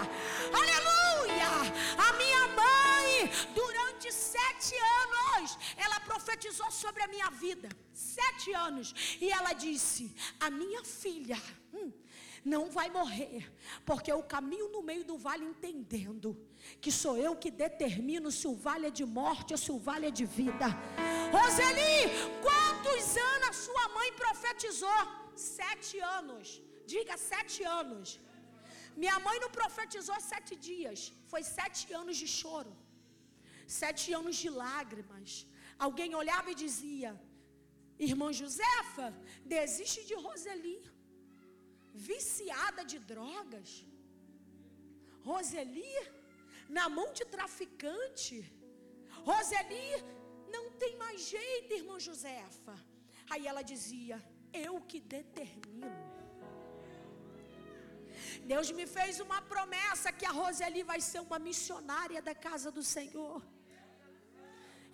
Aleluia! 0.61 1.51
A 2.07 2.13
minha 2.21 2.45
mãe, 2.61 3.31
durante 3.55 4.13
sete 4.13 4.77
anos, 5.03 5.59
ela 5.77 5.99
profetizou 6.01 6.71
sobre 6.71 7.03
a 7.03 7.09
minha 7.09 7.31
vida. 7.31 7.69
Sete 7.93 8.53
anos. 8.53 8.95
E 9.21 9.31
ela 9.33 9.53
disse: 9.53 10.15
A 10.39 10.49
minha 10.49 10.85
filha. 10.85 11.41
Hum, 11.75 11.91
não 12.45 12.71
vai 12.77 12.89
morrer, 12.91 13.53
porque 13.87 14.11
eu 14.11 14.23
caminho 14.23 14.69
no 14.75 14.83
meio 14.83 15.05
do 15.05 15.17
vale 15.17 15.45
entendendo 15.45 16.29
que 16.81 16.91
sou 16.91 17.17
eu 17.17 17.33
que 17.43 17.51
determino 17.51 18.31
se 18.39 18.47
o 18.53 18.55
vale 18.55 18.87
é 18.89 18.91
de 18.91 19.05
morte 19.05 19.53
ou 19.55 19.59
se 19.65 19.71
o 19.71 19.79
vale 19.79 20.07
é 20.09 20.11
de 20.11 20.25
vida. 20.25 20.67
Roseli, 21.37 21.99
quantos 22.47 23.17
anos 23.17 23.49
a 23.49 23.53
sua 23.53 23.85
mãe 23.97 24.13
profetizou? 24.25 25.03
Sete 25.35 25.99
anos. 26.19 26.61
Diga 26.95 27.17
sete 27.17 27.63
anos. 27.81 28.19
Minha 29.03 29.19
mãe 29.27 29.39
não 29.41 29.51
profetizou 29.61 30.19
sete 30.21 30.55
dias, 30.69 31.13
foi 31.31 31.43
sete 31.59 31.85
anos 32.01 32.17
de 32.23 32.29
choro, 32.39 32.73
sete 33.67 34.07
anos 34.13 34.37
de 34.43 34.51
lágrimas. 34.63 35.47
Alguém 35.87 36.15
olhava 36.23 36.51
e 36.51 36.61
dizia: 36.65 37.11
Irmã 37.99 38.29
Josefa, 38.41 39.07
desiste 39.55 40.01
de 40.09 40.15
Roseli 40.27 40.79
viciada 41.93 42.85
de 42.85 42.99
drogas. 42.99 43.85
Roseli, 45.25 45.95
na 46.69 46.89
mão 46.89 47.13
de 47.13 47.25
traficante. 47.25 48.37
Roseli, 49.29 49.91
não 50.49 50.71
tem 50.73 50.97
mais 50.97 51.29
jeito, 51.29 51.75
irmã 51.75 51.99
Josefa. 51.99 52.77
Aí 53.31 53.47
ela 53.47 53.63
dizia: 53.63 54.23
Eu 54.53 54.81
que 54.81 55.01
determino. 55.01 56.13
Deus 58.45 58.71
me 58.71 58.87
fez 58.87 59.21
uma 59.21 59.41
promessa 59.43 60.13
que 60.13 60.27
a 60.27 60.31
Roseli 60.31 60.83
vai 60.83 61.01
ser 61.01 61.21
uma 61.21 61.39
missionária 61.39 62.21
da 62.21 62.35
casa 62.35 62.71
do 62.71 62.83
Senhor. 62.83 63.43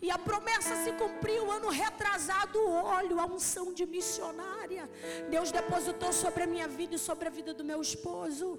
E 0.01 0.11
a 0.11 0.19
promessa 0.19 0.77
se 0.85 0.93
cumpriu 0.93 1.51
ano 1.51 1.69
retrasado, 1.69 2.59
olho, 2.71 3.19
a 3.19 3.27
unção 3.27 3.73
de 3.73 3.85
missionária. 3.85 4.89
Deus 5.29 5.51
depositou 5.51 6.13
sobre 6.13 6.45
a 6.45 6.47
minha 6.47 6.69
vida 6.69 6.95
e 6.95 6.99
sobre 6.99 7.27
a 7.27 7.31
vida 7.31 7.53
do 7.53 7.65
meu 7.65 7.83
esposo. 7.83 8.59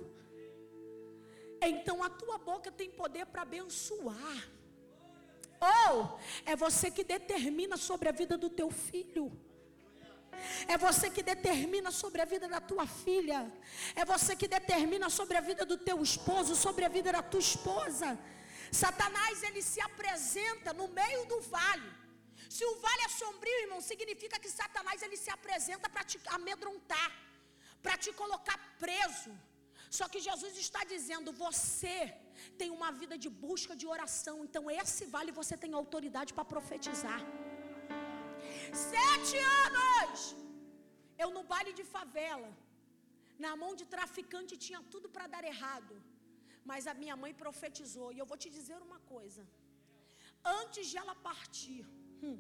Então 1.62 2.04
a 2.04 2.10
tua 2.10 2.38
boca 2.38 2.72
tem 2.72 2.90
poder 2.90 3.26
para 3.26 3.44
abençoar. 3.44 4.50
Ou 5.62 6.20
é 6.46 6.56
você 6.56 6.90
que 6.92 7.04
determina 7.04 7.78
sobre 7.78 8.10
a 8.10 8.12
vida 8.12 8.38
do 8.38 8.50
teu 8.50 8.70
filho. 8.70 9.32
É 10.68 10.78
você 10.78 11.10
que 11.10 11.22
determina 11.22 11.92
sobre 11.92 12.22
a 12.22 12.26
vida 12.26 12.48
da 12.48 12.62
tua 12.62 12.86
filha. 12.88 13.52
É 13.96 14.06
você 14.06 14.36
que 14.36 14.48
determina 14.48 15.10
sobre 15.10 15.38
a 15.38 15.42
vida 15.42 15.66
do 15.66 15.78
teu 15.78 16.02
esposo, 16.02 16.56
sobre 16.56 16.86
a 16.86 16.90
vida 16.90 17.12
da 17.12 17.22
tua 17.22 17.40
esposa. 17.40 18.18
Satanás 18.72 19.44
ele 19.48 19.62
se 19.62 19.80
apresenta 19.90 20.72
no 20.74 20.88
meio 21.00 21.26
do 21.32 21.40
vale. 21.56 21.92
Se 22.56 22.64
o 22.66 22.76
vale 22.86 23.04
é 23.08 23.10
sombrio, 23.10 23.62
irmão, 23.66 23.82
significa 23.82 24.40
que 24.40 24.50
Satanás 24.60 25.02
ele 25.06 25.18
se 25.24 25.30
apresenta 25.38 25.88
para 25.90 26.04
te 26.04 26.20
amedrontar, 26.38 27.12
para 27.84 27.96
te 27.98 28.12
colocar 28.22 28.58
preso. 28.84 29.32
Só 29.98 30.08
que 30.12 30.20
Jesus 30.28 30.56
está 30.66 30.84
dizendo: 30.94 31.32
você 31.46 31.98
tem 32.60 32.70
uma 32.78 32.92
vida 33.02 33.18
de 33.24 33.30
busca 33.46 33.76
de 33.82 33.88
oração, 33.96 34.36
então 34.46 34.64
esse 34.82 35.06
vale 35.16 35.40
você 35.42 35.56
tem 35.64 35.74
autoridade 35.74 36.34
para 36.38 36.52
profetizar. 36.54 37.22
Sete 38.92 39.38
anos 39.68 40.20
Eu 41.24 41.30
no 41.36 41.42
baile 41.52 41.72
de 41.80 41.84
favela, 41.94 42.50
na 43.46 43.52
mão 43.62 43.72
de 43.80 43.86
traficante 43.94 44.62
tinha 44.66 44.82
tudo 44.94 45.08
para 45.16 45.26
dar 45.34 45.44
errado. 45.54 45.94
Mas 46.64 46.88
a 46.88 46.94
minha 46.94 47.16
mãe 47.16 47.34
profetizou, 47.34 48.12
e 48.12 48.20
eu 48.20 48.26
vou 48.26 48.38
te 48.38 48.50
dizer 48.50 48.80
uma 48.82 49.00
coisa. 49.14 49.48
Antes 50.44 50.88
de 50.88 50.98
ela 50.98 51.16
partir, 51.16 51.86
hum, 52.24 52.40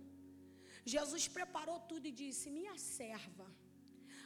Jesus 0.85 1.27
preparou 1.27 1.79
tudo 1.91 2.05
e 2.07 2.11
disse: 2.11 2.49
Minha 2.49 2.77
serva, 2.77 3.47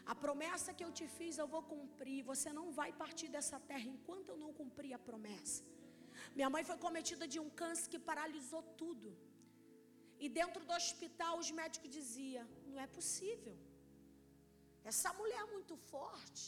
a 0.05 0.15
promessa 0.23 0.73
que 0.73 0.83
eu 0.83 0.91
te 0.91 1.07
fiz 1.17 1.37
eu 1.37 1.47
vou 1.47 1.63
cumprir. 1.73 2.23
Você 2.31 2.51
não 2.59 2.71
vai 2.79 2.91
partir 3.03 3.27
dessa 3.35 3.59
terra 3.71 3.87
enquanto 3.95 4.29
eu 4.29 4.37
não 4.43 4.51
cumprir 4.61 4.93
a 4.93 4.99
promessa. 5.09 5.63
Minha 6.37 6.49
mãe 6.53 6.63
foi 6.69 6.77
cometida 6.77 7.27
de 7.33 7.39
um 7.39 7.49
câncer 7.61 7.89
que 7.93 7.99
paralisou 7.99 8.63
tudo. 8.81 9.09
E 10.23 10.29
dentro 10.39 10.63
do 10.67 10.73
hospital 10.79 11.39
os 11.43 11.51
médicos 11.51 11.89
diziam: 11.89 12.47
Não 12.67 12.79
é 12.79 12.87
possível. 12.97 13.55
Essa 14.91 15.13
mulher 15.13 15.41
é 15.45 15.51
muito 15.55 15.75
forte. 15.91 16.45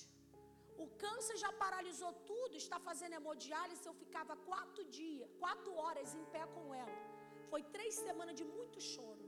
O 0.84 0.88
câncer 1.04 1.38
já 1.44 1.52
paralisou 1.64 2.12
tudo, 2.32 2.54
está 2.64 2.78
fazendo 2.88 3.18
hemodiálise. 3.20 3.88
Eu 3.92 3.96
ficava 4.04 4.34
quatro 4.50 4.84
dias, 4.98 5.30
quatro 5.44 5.72
horas 5.84 6.14
em 6.20 6.26
pé 6.36 6.44
com 6.56 6.66
ela. 6.84 7.00
Foi 7.52 7.62
três 7.76 7.94
semanas 8.06 8.36
de 8.40 8.46
muito 8.58 8.80
choro. 8.92 9.28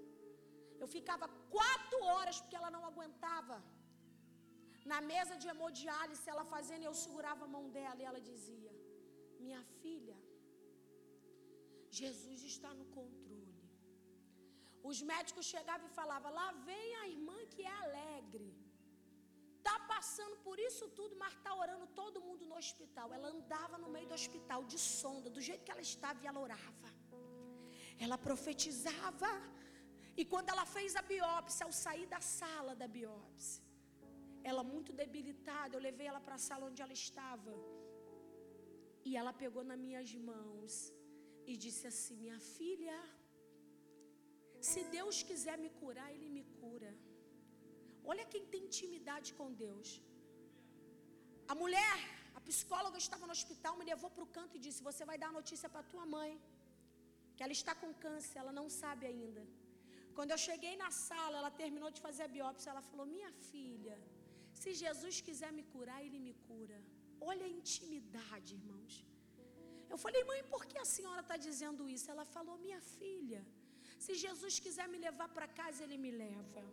Eu 0.82 0.88
ficava 0.96 1.28
quatro 1.56 2.00
horas 2.12 2.40
porque 2.42 2.58
ela 2.60 2.72
não 2.76 2.84
aguentava. 2.92 3.58
Na 4.92 5.00
mesa 5.14 5.36
de 5.42 5.48
hemodiálise, 5.52 6.30
ela 6.34 6.46
fazendo, 6.56 6.84
eu 6.90 6.96
segurava 7.06 7.44
a 7.46 7.54
mão 7.56 7.66
dela 7.78 8.00
e 8.02 8.08
ela 8.10 8.22
dizia: 8.32 8.74
Minha 9.46 9.64
filha, 9.82 10.18
Jesus 12.02 12.42
está 12.52 12.72
no 12.80 12.86
controle. 12.98 13.66
Os 14.90 15.00
médicos 15.14 15.46
chegavam 15.54 15.88
e 15.88 15.98
falavam: 16.00 16.32
Lá 16.40 16.48
vem 16.70 16.90
a 17.02 17.08
irmã 17.16 17.38
que 17.54 17.64
é 17.72 17.76
alegre. 17.86 18.48
Está 19.68 19.80
passando 19.96 20.36
por 20.46 20.58
isso 20.66 20.86
tudo, 20.98 21.14
mas 21.22 21.34
está 21.38 21.54
orando 21.64 21.86
todo 22.00 22.22
mundo 22.26 22.44
no 22.50 22.56
hospital. 22.62 23.08
Ela 23.16 23.30
andava 23.36 23.76
no 23.84 23.90
meio 23.96 24.08
do 24.12 24.16
hospital 24.20 24.60
de 24.72 24.78
sonda, 24.80 25.30
do 25.38 25.42
jeito 25.48 25.66
que 25.66 25.74
ela 25.76 25.86
estava, 25.90 26.18
e 26.24 26.28
ela 26.30 26.42
orava. 26.48 26.90
Ela 28.06 28.18
profetizava. 28.28 29.32
E 30.20 30.24
quando 30.34 30.52
ela 30.54 30.66
fez 30.76 30.96
a 31.02 31.04
biópsia, 31.14 31.66
ao 31.66 31.74
sair 31.82 32.08
da 32.14 32.22
sala 32.38 32.74
da 32.82 32.88
biópsia, 32.98 33.62
ela 34.52 34.64
muito 34.72 34.94
debilitada, 35.02 35.76
eu 35.76 35.84
levei 35.88 36.08
ela 36.12 36.22
para 36.28 36.38
a 36.40 36.46
sala 36.48 36.68
onde 36.70 36.82
ela 36.86 36.98
estava. 37.04 37.56
E 39.08 39.18
ela 39.22 39.34
pegou 39.44 39.66
nas 39.72 39.82
minhas 39.86 40.14
mãos 40.32 40.78
e 41.52 41.56
disse 41.66 41.86
assim: 41.92 42.18
Minha 42.26 42.40
filha, 42.56 42.98
se 44.70 44.84
Deus 44.98 45.18
quiser 45.32 45.58
me 45.66 45.72
curar, 45.82 46.10
Ele 46.16 46.30
me 46.38 46.46
cura. 46.62 46.94
Olha 48.12 48.26
quem 48.34 48.44
tem 48.54 48.62
intimidade 48.70 49.30
com 49.38 49.48
Deus. 49.66 49.90
A 51.52 51.56
mulher, 51.62 51.98
a 52.38 52.42
psicóloga 52.50 52.98
estava 53.06 53.26
no 53.30 53.36
hospital, 53.38 53.74
me 53.80 53.86
levou 53.92 54.10
para 54.16 54.26
o 54.26 54.32
canto 54.38 54.56
e 54.58 54.64
disse: 54.66 54.88
Você 54.90 55.04
vai 55.10 55.18
dar 55.24 55.32
notícia 55.40 55.70
para 55.74 55.90
tua 55.94 56.06
mãe, 56.18 56.32
que 57.36 57.44
ela 57.46 57.56
está 57.60 57.74
com 57.82 57.92
câncer, 58.06 58.38
ela 58.44 58.54
não 58.60 58.68
sabe 58.82 59.06
ainda. 59.14 59.44
Quando 60.18 60.32
eu 60.36 60.40
cheguei 60.50 60.76
na 60.84 60.92
sala, 61.08 61.36
ela 61.42 61.52
terminou 61.64 61.92
de 61.96 62.02
fazer 62.06 62.24
a 62.28 62.34
biópsia, 62.38 62.72
ela 62.74 62.86
falou: 62.92 63.08
Minha 63.16 63.32
filha, 63.50 63.98
se 64.62 64.72
Jesus 64.84 65.18
quiser 65.28 65.52
me 65.58 65.66
curar, 65.74 66.00
Ele 66.06 66.22
me 66.28 66.34
cura. 66.48 66.80
Olha 67.30 67.46
a 67.50 67.54
intimidade, 67.60 68.56
irmãos. 68.60 68.96
Eu 69.92 69.98
falei, 70.04 70.22
mãe, 70.32 70.42
por 70.54 70.64
que 70.70 70.78
a 70.86 70.88
senhora 70.96 71.22
está 71.26 71.38
dizendo 71.48 71.88
isso? 71.96 72.10
Ela 72.14 72.26
falou, 72.36 72.56
minha 72.66 72.82
filha, 72.98 73.42
se 74.06 74.14
Jesus 74.26 74.56
quiser 74.66 74.88
me 74.94 74.98
levar 75.06 75.30
para 75.36 75.48
casa, 75.60 75.84
Ele 75.86 75.98
me 76.06 76.12
leva. 76.24 76.64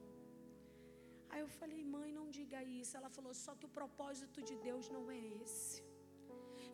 Aí 1.35 1.41
eu 1.45 1.49
falei, 1.61 1.81
mãe, 1.95 2.11
não 2.19 2.27
diga 2.37 2.59
isso. 2.81 2.93
Ela 2.99 3.11
falou, 3.17 3.33
só 3.45 3.53
que 3.59 3.67
o 3.69 3.75
propósito 3.79 4.41
de 4.49 4.57
Deus 4.67 4.85
não 4.97 5.05
é 5.17 5.21
esse. 5.45 5.79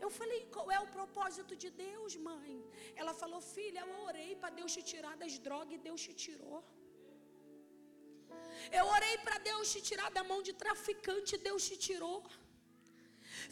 Eu 0.04 0.10
falei, 0.18 0.40
qual 0.54 0.66
é 0.76 0.80
o 0.86 0.90
propósito 0.96 1.54
de 1.62 1.70
Deus, 1.86 2.12
mãe? 2.28 2.54
Ela 3.00 3.14
falou, 3.22 3.40
filha, 3.54 3.80
eu 3.86 3.96
orei 4.10 4.30
para 4.42 4.50
Deus 4.58 4.74
te 4.76 4.82
tirar 4.90 5.14
das 5.22 5.34
drogas 5.46 5.74
e 5.76 5.84
Deus 5.88 6.02
te 6.06 6.14
tirou. 6.24 6.60
Eu 8.78 8.84
orei 8.96 9.16
para 9.26 9.38
Deus 9.50 9.72
te 9.72 9.80
tirar 9.88 10.10
da 10.16 10.24
mão 10.30 10.40
de 10.48 10.52
traficante, 10.62 11.42
Deus 11.48 11.62
te 11.68 11.76
tirou. 11.86 12.18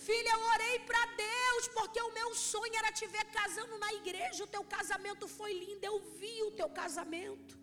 Filha, 0.08 0.32
eu 0.36 0.42
orei 0.54 0.76
para 0.90 1.02
Deus, 1.28 1.62
porque 1.76 2.00
o 2.08 2.12
meu 2.18 2.30
sonho 2.50 2.76
era 2.82 2.92
te 2.98 3.06
ver 3.14 3.24
casando 3.38 3.78
na 3.84 3.92
igreja. 4.00 4.44
O 4.44 4.52
teu 4.56 4.64
casamento 4.76 5.26
foi 5.38 5.52
lindo, 5.64 5.84
eu 5.90 5.98
vi 6.20 6.36
o 6.48 6.52
teu 6.60 6.68
casamento 6.82 7.54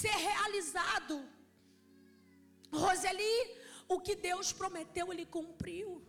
ser 0.00 0.16
realizado. 0.28 1.16
Roseli, 2.72 3.56
o 3.88 4.00
que 4.00 4.14
Deus 4.14 4.52
prometeu, 4.52 5.12
Ele 5.12 5.26
cumpriu. 5.26 6.02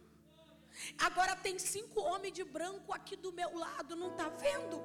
Agora 0.97 1.35
tem 1.35 1.57
cinco 1.59 1.99
homens 2.01 2.33
de 2.33 2.43
branco 2.43 2.93
aqui 2.93 3.15
do 3.15 3.31
meu 3.31 3.57
lado, 3.57 3.95
não 3.95 4.11
está 4.11 4.29
vendo? 4.29 4.81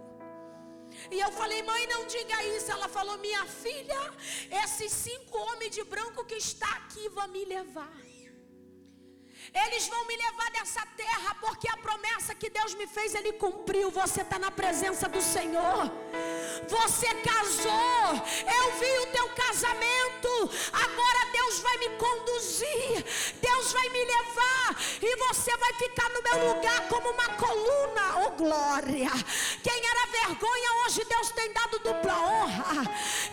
E 1.11 1.19
eu 1.19 1.31
falei, 1.33 1.63
mãe, 1.63 1.87
não 1.87 2.07
diga 2.07 2.43
isso. 2.57 2.71
Ela 2.71 2.89
falou, 2.89 3.19
minha 3.19 3.45
filha, 3.47 4.01
esses 4.65 4.93
cinco 4.93 5.37
homens 5.39 5.75
de 5.75 5.85
branco 5.85 6.25
que 6.25 6.35
está 6.35 6.69
aqui 6.77 7.09
vão 7.09 7.29
me 7.29 7.45
levar. 7.45 8.05
Eles 9.53 9.87
vão 9.89 10.07
me 10.07 10.17
levar 10.17 10.51
dessa 10.53 10.85
terra, 10.97 11.35
porque 11.35 11.69
a 11.69 11.77
promessa 11.77 12.35
que 12.35 12.49
Deus 12.49 12.75
me 12.75 12.87
fez, 12.87 13.15
Ele 13.15 13.35
cumpriu. 13.35 13.91
Você 13.91 14.23
está 14.23 14.39
na 14.39 14.51
presença 14.51 15.09
do 15.09 15.21
Senhor. 15.21 15.91
Você 16.69 17.07
casou, 17.14 18.23
eu 18.59 18.73
vi 18.79 18.99
o 18.99 19.07
teu 19.07 19.29
casamento. 19.31 20.51
Agora 20.73 21.27
Deus 21.33 21.61
vai 21.61 21.77
me 21.79 21.88
conduzir, 21.90 23.05
Deus 23.40 23.73
vai 23.73 23.88
me 23.88 24.05
levar, 24.05 24.77
e 25.03 25.17
você 25.17 25.57
vai 25.57 25.73
ficar 25.75 26.09
no 26.11 26.23
meu 26.23 26.55
lugar 26.55 26.88
como 26.88 27.11
uma 27.11 27.29
coluna. 27.31 28.27
Oh 28.27 28.31
glória! 28.31 29.11
Quem 29.62 29.87
era 29.87 30.07
vergonha, 30.07 30.85
hoje 30.85 31.05
Deus 31.05 31.31
tem 31.33 31.53
dado 31.53 31.79
dupla 31.81 32.21
honra. 32.21 32.85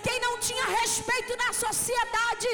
Quem 0.03 0.19
não 0.19 0.39
tinha 0.39 0.65
respeito 0.65 1.35
na 1.37 1.53
sociedade, 1.53 2.47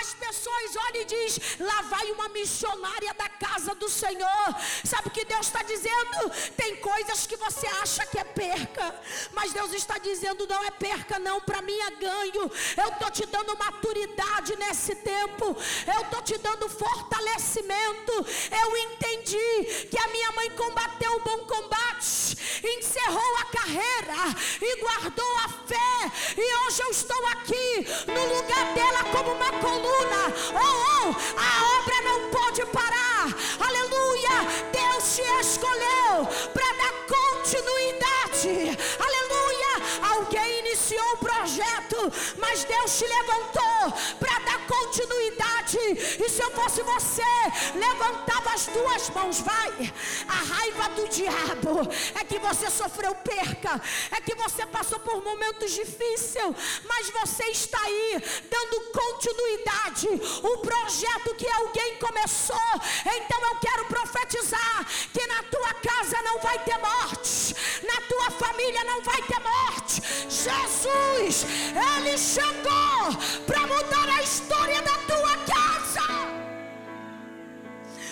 as 0.00 0.14
pessoas 0.14 0.76
olham 0.76 1.02
e 1.02 1.04
diz: 1.04 1.58
lá 1.60 1.82
vai 1.82 2.10
uma 2.12 2.28
missionária 2.30 3.12
da 3.14 3.28
casa 3.28 3.74
do 3.74 3.88
Senhor. 3.88 4.56
Sabe 4.84 5.08
o 5.08 5.10
que 5.10 5.24
Deus 5.24 5.46
está 5.46 5.62
dizendo? 5.62 6.30
Tem 6.56 6.76
coisas 6.76 7.26
que 7.26 7.36
você 7.36 7.66
acha 7.66 8.06
que 8.06 8.18
é 8.18 8.24
perca, 8.24 8.94
mas 9.32 9.52
Deus 9.52 9.72
está 9.72 9.98
dizendo: 9.98 10.13
não 10.48 10.64
é 10.64 10.70
perca, 10.70 11.18
não, 11.18 11.40
para 11.40 11.62
mim 11.62 11.76
é 11.78 11.90
ganho. 11.92 12.50
Eu 12.76 12.88
estou 12.88 13.10
te 13.10 13.26
dando 13.26 13.56
maturidade 13.58 14.56
nesse 14.56 14.94
tempo, 14.94 15.56
eu 15.86 16.00
estou 16.02 16.22
te 16.22 16.38
dando 16.38 16.68
fortalecimento. 16.68 18.12
Eu 18.12 18.76
entendi 18.76 19.86
que 19.90 19.98
a 19.98 20.08
minha 20.08 20.32
mãe 20.32 20.50
combateu 20.50 21.16
o 21.16 21.20
bom 21.20 21.38
combate, 21.46 22.36
encerrou 22.62 23.36
a 23.40 23.44
carreira 23.46 24.14
e 24.60 24.80
guardou 24.80 25.36
a 25.38 25.48
fé, 25.48 26.12
e 26.36 26.66
hoje 26.66 26.82
eu 26.82 26.90
estou 26.90 27.26
aqui 27.28 27.86
no 28.06 28.36
lugar 28.36 28.74
dela 28.74 29.04
como 29.04 29.32
uma 29.32 29.52
coluna. 29.60 30.32
Oh, 30.54 31.08
oh, 31.08 31.38
a 31.38 31.78
obra 31.80 32.00
não 32.02 32.30
pode 32.30 32.64
parar. 32.66 33.26
Aleluia! 33.58 34.64
Deus 34.72 35.16
te 35.16 35.22
escolheu 35.40 36.26
para 36.52 36.63
projeto, 41.84 42.12
mas 42.38 42.64
Deus 42.64 42.98
te 42.98 43.06
levantou 43.06 43.92
para 44.18 44.38
dar 44.40 44.66
continuidade. 44.66 45.53
E 45.78 46.28
se 46.28 46.42
eu 46.42 46.50
fosse 46.52 46.82
você, 46.82 47.22
levantava 47.74 48.54
as 48.54 48.66
duas 48.66 49.10
mãos, 49.10 49.40
vai. 49.40 49.92
A 50.28 50.54
raiva 50.54 50.88
do 50.90 51.08
diabo 51.08 51.88
é 52.14 52.24
que 52.24 52.38
você 52.38 52.70
sofreu 52.70 53.14
perca, 53.16 53.80
é 54.10 54.20
que 54.20 54.34
você 54.34 54.64
passou 54.66 54.98
por 55.00 55.22
momentos 55.22 55.72
difíceis, 55.72 56.54
mas 56.86 57.10
você 57.10 57.44
está 57.44 57.80
aí 57.82 58.22
dando 58.50 58.80
continuidade. 58.92 60.08
O 60.42 60.58
projeto 60.58 61.34
que 61.36 61.48
alguém 61.48 61.96
começou. 61.96 62.56
Então 63.04 63.40
eu 63.42 63.56
quero 63.56 63.84
profetizar 63.86 64.86
que 65.12 65.26
na 65.26 65.42
tua 65.44 65.74
casa 65.74 66.22
não 66.22 66.38
vai 66.40 66.58
ter 66.60 66.78
morte, 66.78 67.54
na 67.82 68.00
tua 68.02 68.30
família 68.30 68.84
não 68.84 69.02
vai 69.02 69.22
ter 69.22 69.40
morte. 69.40 70.02
Jesus, 70.28 71.46
Ele 71.96 72.18
chegou 72.18 73.44
para 73.46 73.66
mudar 73.66 74.08
a 74.08 74.22
história 74.22 74.80
da 74.82 74.94
tua 74.98 75.36
casa. 75.38 75.63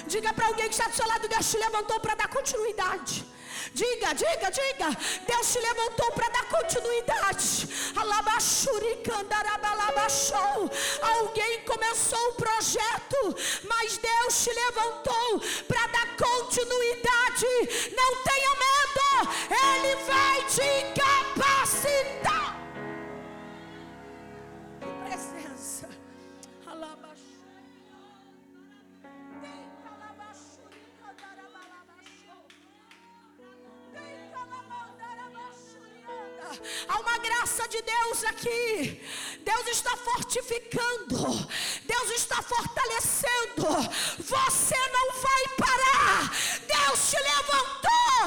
Diga 0.06 0.32
para 0.32 0.46
alguém 0.46 0.68
que 0.68 0.74
está 0.74 0.88
do 0.88 0.96
seu 0.96 1.06
lado: 1.06 1.28
Deus 1.28 1.50
te 1.50 1.58
levantou 1.58 2.00
para 2.00 2.14
dar 2.14 2.28
continuidade. 2.28 3.24
Diga, 3.74 4.12
diga, 4.12 4.50
diga. 4.50 4.88
Deus 5.26 5.52
te 5.52 5.58
levantou 5.58 6.12
para 6.12 6.28
dar 6.28 6.44
continuidade. 6.44 7.68
Alguém 11.02 11.62
começou 11.64 12.28
o 12.30 12.34
projeto, 12.34 13.36
mas 13.64 13.98
Deus 13.98 14.44
te 14.44 14.52
levantou 14.52 15.40
para 15.66 15.86
dar 15.86 16.16
continuidade. 16.16 17.46
Não 17.96 18.16
tenha 18.22 18.50
medo, 18.66 19.30
Ele 19.50 19.96
vai 20.04 20.44
te 20.46 21.00
capacitar. 21.00 22.56
Presença. 25.04 25.88
Há 26.66 26.74
graça 37.42 37.66
de 37.66 37.82
Deus 37.82 38.24
aqui. 38.24 39.00
Deus 39.50 39.66
está 39.76 39.96
fortificando. 39.96 41.18
Deus 41.92 42.10
está 42.20 42.40
fortalecendo. 42.40 43.66
Você 44.34 44.80
não 44.96 45.06
vai 45.24 45.42
parar. 45.62 46.18
Deus 46.74 47.10
te 47.10 47.18
levantou. 47.30 48.22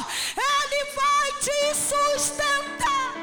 Ele 0.49 0.81
vai 0.99 1.27
te 1.45 1.59
sustentar. 1.91 3.13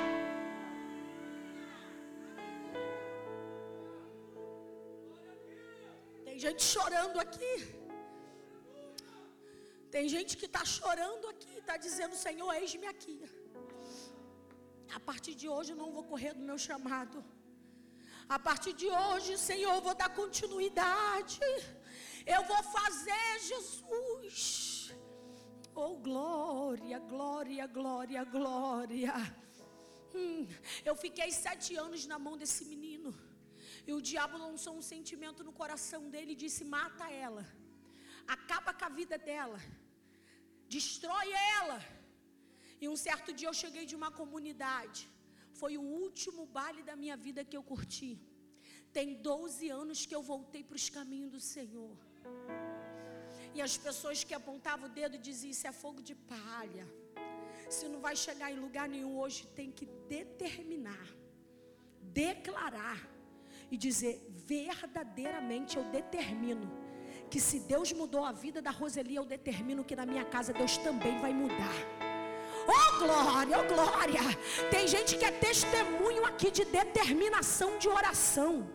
Tem 6.25 6.39
gente 6.39 6.63
chorando 6.63 7.21
aqui. 7.21 7.55
Tem 9.91 10.09
gente 10.09 10.39
que 10.39 10.47
está 10.47 10.65
chorando 10.65 11.29
aqui, 11.29 11.55
está 11.59 11.77
dizendo: 11.77 12.17
Senhor, 12.17 12.51
eis-me 12.55 12.87
aqui. 12.87 13.42
A 14.99 15.01
partir 15.09 15.35
de 15.35 15.49
hoje 15.55 15.73
eu 15.73 15.81
não 15.83 15.91
vou 15.97 16.05
correr 16.13 16.33
do 16.35 16.47
meu 16.49 16.59
chamado. 16.67 17.25
A 18.29 18.39
partir 18.39 18.73
de 18.83 18.89
hoje, 18.89 19.37
Senhor, 19.39 19.75
eu 19.75 19.83
vou 19.89 19.95
dar 20.03 20.11
continuidade. 20.21 21.41
Eu 22.35 22.43
vou 22.51 22.63
fazer 22.79 23.29
Jesus. 23.51 24.95
Oh, 25.75 25.95
glória, 26.09 26.99
glória, 27.13 27.67
glória, 27.67 28.23
glória. 28.25 29.15
Hum, 30.15 30.47
eu 30.85 30.95
fiquei 31.05 31.31
sete 31.33 31.75
anos 31.85 32.07
na 32.07 32.19
mão 32.19 32.37
desse 32.43 32.65
menino. 32.73 33.13
E 33.87 33.93
o 33.93 34.03
diabo 34.11 34.37
lançou 34.47 34.75
um 34.77 34.89
sentimento 34.95 35.43
no 35.49 35.53
coração 35.61 36.03
dele 36.11 36.33
e 36.33 36.41
disse: 36.45 36.65
mata 36.65 37.07
ela. 37.11 37.45
Acaba 38.37 38.73
com 38.73 38.85
a 38.85 38.97
vida 39.01 39.19
dela 39.31 39.61
destrói 40.77 41.29
ela. 41.59 41.79
E 42.83 42.89
um 42.93 42.99
certo 43.07 43.31
dia 43.39 43.49
eu 43.49 43.59
cheguei 43.63 43.85
de 43.91 43.97
uma 44.01 44.11
comunidade. 44.21 45.03
Foi 45.61 45.73
o 45.81 45.85
último 46.05 46.43
baile 46.57 46.83
da 46.89 46.97
minha 47.03 47.17
vida 47.27 47.45
que 47.49 47.57
eu 47.59 47.65
curti. 47.71 48.13
Tem 48.97 49.09
12 49.31 49.69
anos 49.83 50.01
que 50.09 50.17
eu 50.19 50.23
voltei 50.33 50.63
para 50.69 50.81
os 50.81 50.89
caminhos 50.97 51.31
do 51.37 51.41
Senhor. 51.55 51.97
E 53.57 53.61
as 53.67 53.77
pessoas 53.87 54.25
que 54.25 54.35
apontavam 54.41 54.89
o 54.89 54.93
dedo 54.99 55.17
diziam: 55.29 55.53
Isso 55.55 55.67
é 55.71 55.73
fogo 55.85 56.03
de 56.09 56.15
palha. 56.33 56.87
Se 57.77 57.87
não 57.93 58.01
vai 58.07 58.15
chegar 58.27 58.51
em 58.51 58.61
lugar 58.67 58.87
nenhum 58.95 59.15
hoje, 59.23 59.47
tem 59.59 59.71
que 59.71 59.87
determinar, 60.17 61.07
declarar 62.23 63.01
e 63.71 63.77
dizer: 63.77 64.15
verdadeiramente 64.53 65.77
eu 65.77 65.85
determino 65.99 66.69
que 67.31 67.41
se 67.49 67.61
Deus 67.61 67.93
mudou 67.93 68.25
a 68.25 68.33
vida 68.33 68.61
da 68.61 68.71
Roseli, 68.71 69.15
eu 69.17 69.25
determino 69.25 69.85
que 69.85 69.97
na 69.97 70.05
minha 70.05 70.25
casa 70.25 70.53
Deus 70.53 70.77
também 70.79 71.19
vai 71.21 71.33
mudar. 71.33 72.02
Oh 72.67 72.99
glória, 72.99 73.59
oh 73.59 73.75
glória. 73.75 74.21
Tem 74.71 74.87
gente 74.87 75.17
que 75.17 75.25
é 75.25 75.31
testemunho 75.31 76.25
aqui 76.25 76.51
de 76.51 76.65
determinação 76.65 77.79
de 77.79 77.89
oração. 77.89 78.69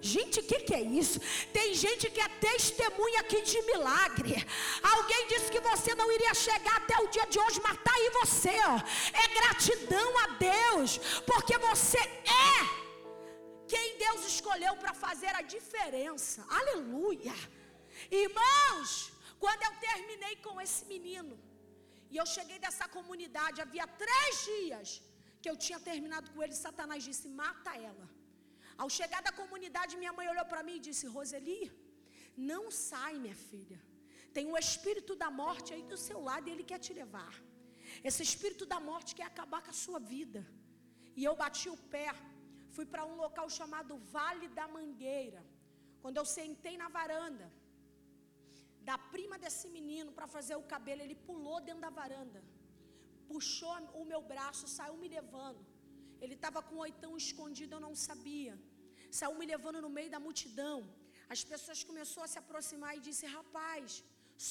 Gente, 0.00 0.40
o 0.40 0.42
que, 0.42 0.60
que 0.60 0.74
é 0.74 0.82
isso? 0.82 1.18
Tem 1.50 1.72
gente 1.72 2.10
que 2.10 2.20
é 2.20 2.28
testemunha 2.28 3.20
aqui 3.20 3.40
de 3.40 3.62
milagre. 3.62 4.46
Alguém 4.82 5.26
disse 5.28 5.50
que 5.50 5.60
você 5.60 5.94
não 5.94 6.12
iria 6.12 6.34
chegar 6.34 6.76
até 6.76 6.98
o 6.98 7.08
dia 7.08 7.26
de 7.26 7.38
hoje, 7.38 7.58
mas 7.62 7.78
tá 7.82 7.92
aí 7.94 8.10
você, 8.20 8.54
ó. 8.66 8.76
É 9.24 9.28
gratidão 9.40 10.18
a 10.24 10.26
Deus, 10.50 10.98
porque 11.24 11.56
você 11.56 11.98
é 11.98 12.84
quem 13.66 13.96
Deus 13.96 14.26
escolheu 14.26 14.76
para 14.76 14.92
fazer 14.92 15.34
a 15.34 15.40
diferença. 15.40 16.44
Aleluia. 16.50 17.34
Irmãos, 18.10 19.10
quando 19.40 19.62
eu 19.62 19.72
terminei 19.80 20.36
com 20.36 20.60
esse 20.60 20.84
menino, 20.84 21.38
e 22.14 22.18
eu 22.22 22.26
cheguei 22.34 22.58
dessa 22.64 22.86
comunidade, 22.96 23.62
havia 23.64 23.86
três 24.02 24.34
dias 24.50 24.88
que 25.40 25.50
eu 25.50 25.56
tinha 25.64 25.78
terminado 25.88 26.28
com 26.32 26.42
ele, 26.44 26.62
Satanás 26.66 27.00
disse: 27.08 27.26
mata 27.40 27.72
ela. 27.90 28.06
Ao 28.82 28.88
chegar 28.98 29.20
da 29.28 29.32
comunidade, 29.40 29.98
minha 30.02 30.12
mãe 30.18 30.26
olhou 30.32 30.46
para 30.52 30.62
mim 30.66 30.76
e 30.78 30.84
disse: 30.88 31.12
Roseli, 31.16 31.62
não 32.52 32.62
sai, 32.88 33.14
minha 33.24 33.38
filha. 33.48 33.78
Tem 34.36 34.44
um 34.52 34.56
espírito 34.64 35.14
da 35.22 35.30
morte 35.42 35.68
aí 35.74 35.82
do 35.92 35.98
seu 36.06 36.20
lado 36.28 36.46
e 36.48 36.52
ele 36.54 36.64
quer 36.70 36.80
te 36.86 36.92
levar. 37.00 37.34
Esse 38.08 38.22
espírito 38.28 38.64
da 38.72 38.78
morte 38.90 39.16
quer 39.18 39.26
acabar 39.32 39.60
com 39.64 39.72
a 39.74 39.80
sua 39.84 40.00
vida. 40.14 40.40
E 41.18 41.22
eu 41.28 41.34
bati 41.42 41.68
o 41.74 41.80
pé, 41.94 42.08
fui 42.76 42.86
para 42.92 43.04
um 43.10 43.16
local 43.24 43.48
chamado 43.58 43.96
Vale 44.14 44.48
da 44.58 44.66
Mangueira. 44.76 45.42
Quando 46.02 46.18
eu 46.20 46.26
sentei 46.38 46.76
na 46.82 46.88
varanda, 46.96 47.46
da 48.88 48.96
prima 49.14 49.36
desse 49.44 49.66
menino 49.76 50.10
para 50.16 50.26
fazer 50.36 50.56
o 50.62 50.66
cabelo. 50.72 51.02
Ele 51.06 51.16
pulou 51.28 51.58
dentro 51.68 51.84
da 51.86 51.92
varanda, 52.00 52.40
puxou 53.30 53.76
o 54.00 54.04
meu 54.12 54.22
braço, 54.32 54.72
saiu 54.76 54.96
me 55.02 55.08
levando. 55.16 55.62
Ele 56.22 56.36
estava 56.38 56.60
com 56.66 56.76
o 56.76 56.84
oitão 56.88 57.12
escondido, 57.24 57.74
eu 57.76 57.84
não 57.86 57.94
sabia. 58.08 58.54
Saiu 59.18 59.34
me 59.40 59.46
levando 59.54 59.80
no 59.86 59.90
meio 59.98 60.10
da 60.14 60.20
multidão. 60.26 60.78
As 61.34 61.42
pessoas 61.52 61.80
começaram 61.90 62.26
a 62.26 62.32
se 62.34 62.38
aproximar 62.42 62.92
e 62.98 63.04
disse: 63.08 63.24
Rapaz, 63.38 64.02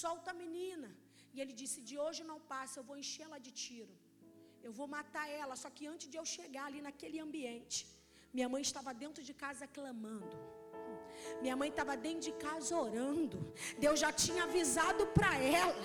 solta 0.02 0.30
a 0.32 0.40
menina. 0.44 0.90
E 1.34 1.40
ele 1.42 1.54
disse: 1.62 1.78
De 1.90 1.96
hoje 2.04 2.24
não 2.32 2.40
passa, 2.54 2.78
eu 2.80 2.86
vou 2.90 2.98
encher 3.04 3.24
ela 3.28 3.40
de 3.48 3.54
tiro. 3.64 3.94
Eu 4.68 4.74
vou 4.80 4.88
matar 4.98 5.26
ela. 5.42 5.56
Só 5.64 5.70
que 5.76 5.86
antes 5.94 6.10
de 6.14 6.18
eu 6.22 6.26
chegar 6.36 6.66
ali 6.70 6.82
naquele 6.88 7.20
ambiente, 7.28 7.80
minha 8.36 8.50
mãe 8.54 8.62
estava 8.70 8.92
dentro 9.04 9.24
de 9.30 9.34
casa 9.46 9.66
clamando. 9.78 10.36
Minha 11.42 11.56
mãe 11.56 11.70
estava 11.70 11.96
dentro 11.96 12.22
de 12.22 12.32
casa 12.34 12.76
orando. 12.78 13.38
Deus 13.78 14.00
já 14.00 14.12
tinha 14.12 14.44
avisado 14.44 15.06
para 15.08 15.38
ela. 15.38 15.76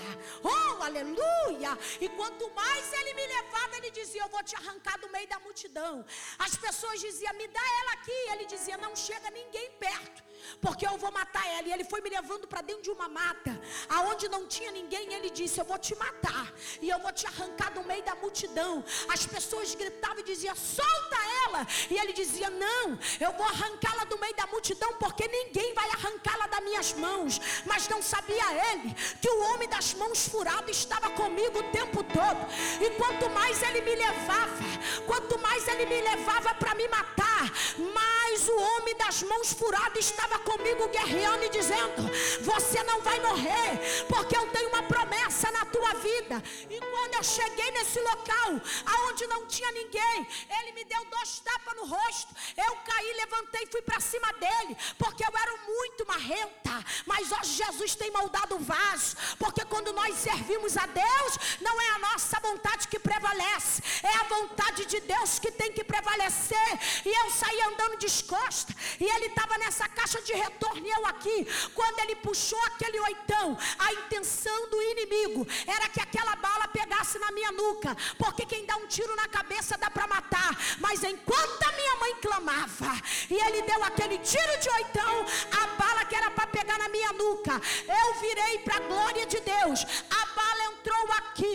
Oh, 0.43 0.83
aleluia! 0.83 1.77
E 2.01 2.09
quanto 2.11 2.51
mais 2.55 2.93
ele 2.93 3.15
me 3.15 3.27
levava, 3.27 3.77
ele 3.77 3.91
dizia: 3.91 4.23
Eu 4.23 4.29
vou 4.29 4.43
te 4.43 4.55
arrancar 4.57 4.99
do 4.99 5.09
meio 5.11 5.29
da 5.29 5.39
multidão. 5.41 6.05
As 6.39 6.57
pessoas 6.57 7.01
diziam: 7.01 7.35
Me 7.35 7.49
dá 7.49 7.61
ela 7.81 7.93
aqui. 7.93 8.19
Ele 8.33 8.47
dizia: 8.47 8.77
Não 8.77 8.95
chega 8.95 9.31
ninguém 9.31 9.71
perto 9.73 10.23
porque 10.61 10.87
eu 10.87 10.97
vou 10.99 11.11
matar 11.11 11.47
ela. 11.47 11.67
E 11.69 11.73
ele 11.73 11.85
foi 11.85 12.01
me 12.01 12.11
levando 12.11 12.47
para 12.47 12.63
dentro 12.63 12.83
de 12.83 12.91
uma 12.91 13.09
mata, 13.09 13.61
aonde 13.89 14.29
não 14.29 14.47
tinha 14.47 14.71
ninguém. 14.71 15.13
Ele 15.13 15.31
disse: 15.31 15.61
Eu 15.61 15.65
vou 15.65 15.79
te 15.79 15.95
matar, 15.97 16.53
e 16.81 16.89
eu 16.89 16.99
vou 17.01 17.13
te 17.13 17.27
arrancar 17.27 17.73
do 17.73 17.83
meio 17.85 18.03
da 18.03 18.15
multidão. 18.15 18.85
As 19.09 19.27
pessoas 19.27 19.75
gritavam 19.75 20.21
e 20.21 20.23
diziam: 20.23 20.55
Solta 20.55 21.19
ela. 21.47 21.67
E 21.91 21.99
ele 21.99 22.13
dizia: 22.13 22.51
Não, 22.51 22.99
eu 23.21 23.33
vou 23.33 23.47
arrancá-la 23.47 24.05
do 24.05 24.19
meio 24.19 24.35
da 24.37 24.47
multidão, 24.47 24.95
porque 24.95 25.27
ninguém 25.29 25.75
vai 25.75 25.89
arrancá-la 25.91 26.47
das 26.47 26.65
minhas 26.65 26.93
mãos. 26.95 27.41
Mas 27.65 27.89
não 27.89 28.03
sabia 28.03 28.73
ele 28.73 28.95
que 29.21 29.29
o 29.29 29.41
homem 29.51 29.69
das 29.69 29.95
mãos 29.95 30.29
furadas 30.29 30.77
estava 30.77 31.11
comigo 31.11 31.59
o 31.59 31.71
tempo 31.71 32.03
todo. 32.05 32.41
E 32.81 32.91
quanto 32.93 33.29
mais 33.31 33.63
ele 33.63 33.81
me 33.83 33.95
levava, 33.95 34.65
quanto 35.07 35.39
mais 35.39 35.67
ele 35.69 35.87
me 35.87 36.01
levava 36.01 36.55
para 36.55 36.75
me 36.75 36.89
matar, 36.89 37.51
mais 37.95 38.49
o 38.49 38.57
homem 38.57 38.97
das 38.97 39.23
mãos 39.23 39.53
furadas 39.53 40.05
estava 40.05 40.29
estava 40.29 40.39
comigo 40.49 40.89
guerreando 40.89 41.45
e 41.45 41.51
dizendo: 41.51 42.03
Você 42.41 42.83
não 42.85 43.03
vai 43.03 43.21
morrer, 43.21 44.07
porque 44.09 44.37
eu 44.37 44.47
tenho 44.51 44.71
uma 44.71 44.83
promessa 44.83 45.51
na 45.51 45.65
tua 45.67 45.93
vida. 45.95 46.43
E 46.71 46.81
quando 46.81 47.15
eu 47.15 47.23
cheguei 47.23 47.71
nesse 47.73 48.01
local, 48.01 48.51
aonde 48.87 49.27
não 49.27 49.45
tinha 49.47 49.71
ninguém, 49.73 50.27
ele 50.59 50.73
me 50.73 50.85
deu 50.85 51.05
dois 51.05 51.41
tapas 51.41 51.77
no 51.77 51.85
rosto. 51.85 52.35
Eu 52.57 52.77
caí, 52.77 53.13
levantei 53.15 53.65
e 53.65 53.71
fui 53.71 53.83
para 53.83 54.01
cima 54.01 54.33
dele, 54.35 54.77
porque 54.97 55.23
eu 55.23 55.33
era 55.43 55.55
muito 55.67 56.07
marrenta. 56.07 56.85
Mas 57.05 57.31
hoje 57.31 57.53
Jesus 57.65 57.95
tem 57.95 58.11
moldado 58.11 58.57
o 58.57 58.61
vaso, 58.61 59.17
porque 59.39 59.65
quando 59.67 59.93
nós 59.93 60.15
servimos 60.17 60.77
a 60.77 60.87
Deus, 60.87 61.33
não 61.61 61.79
é 61.81 61.89
a 61.91 61.99
nossa 61.99 62.41
vontade 62.41 62.89
que 62.89 62.99
prevalece, 62.99 63.83
é 64.03 64.15
a 64.17 64.25
vontade 64.25 64.87
de 64.87 65.01
Deus 65.01 65.39
que 65.39 65.51
tem 65.51 65.73
que 65.73 65.85
prevalecer. 65.85 66.71
E 67.05 67.09
eu 67.21 67.31
saí 67.31 67.61
andando 67.63 67.99
descosta, 67.99 68.75
e 69.01 69.05
ele 69.05 69.27
estava 69.27 69.59
nessa 69.59 69.89
caixa 69.89 70.21
de 70.23 70.38
retorno 70.39 70.87
eu 70.87 71.07
aqui. 71.07 71.47
Quando 71.75 71.99
ele 72.01 72.17
puxou 72.17 72.59
aquele 72.67 72.99
oitão, 73.01 73.57
a 73.79 73.93
intenção 73.93 74.69
do 74.71 74.81
inimigo 74.83 75.47
era 75.67 75.89
que 75.89 76.01
aquela 76.01 76.35
bala 76.37 76.69
pegasse 76.69 77.19
na 77.19 77.31
minha 77.33 77.53
nuca, 77.53 77.97
porque 78.17 78.47
quem 78.47 78.65
dá 78.65 78.77
um 78.77 78.87
tiro 78.87 79.15
na 79.17 79.29
cabeça 79.29 79.77
dá 79.77 79.91
para 79.91 80.07
matar. 80.07 80.57
Mas 80.79 81.03
enquanto 81.03 81.63
a 81.63 81.73
minha 81.73 81.97
mãe 81.97 82.15
clamava 82.17 82.93
e 83.31 83.35
ele 83.35 83.63
deu 83.63 83.83
aquele 83.85 84.19
tiro 84.19 84.61
de 84.61 84.71
oitão, 84.71 85.27
a 85.61 85.67
bala 85.81 86.05
que 86.05 86.15
era 86.15 86.31
para 86.31 86.47
pegar 86.47 86.79
na 86.79 86.89
minha 86.89 87.13
nuca, 87.13 87.61
eu 87.89 88.21
virei 88.21 88.59
para 88.61 88.77
a 88.77 88.81
glória 88.81 89.27
de 89.27 89.41
Deus. 89.41 89.85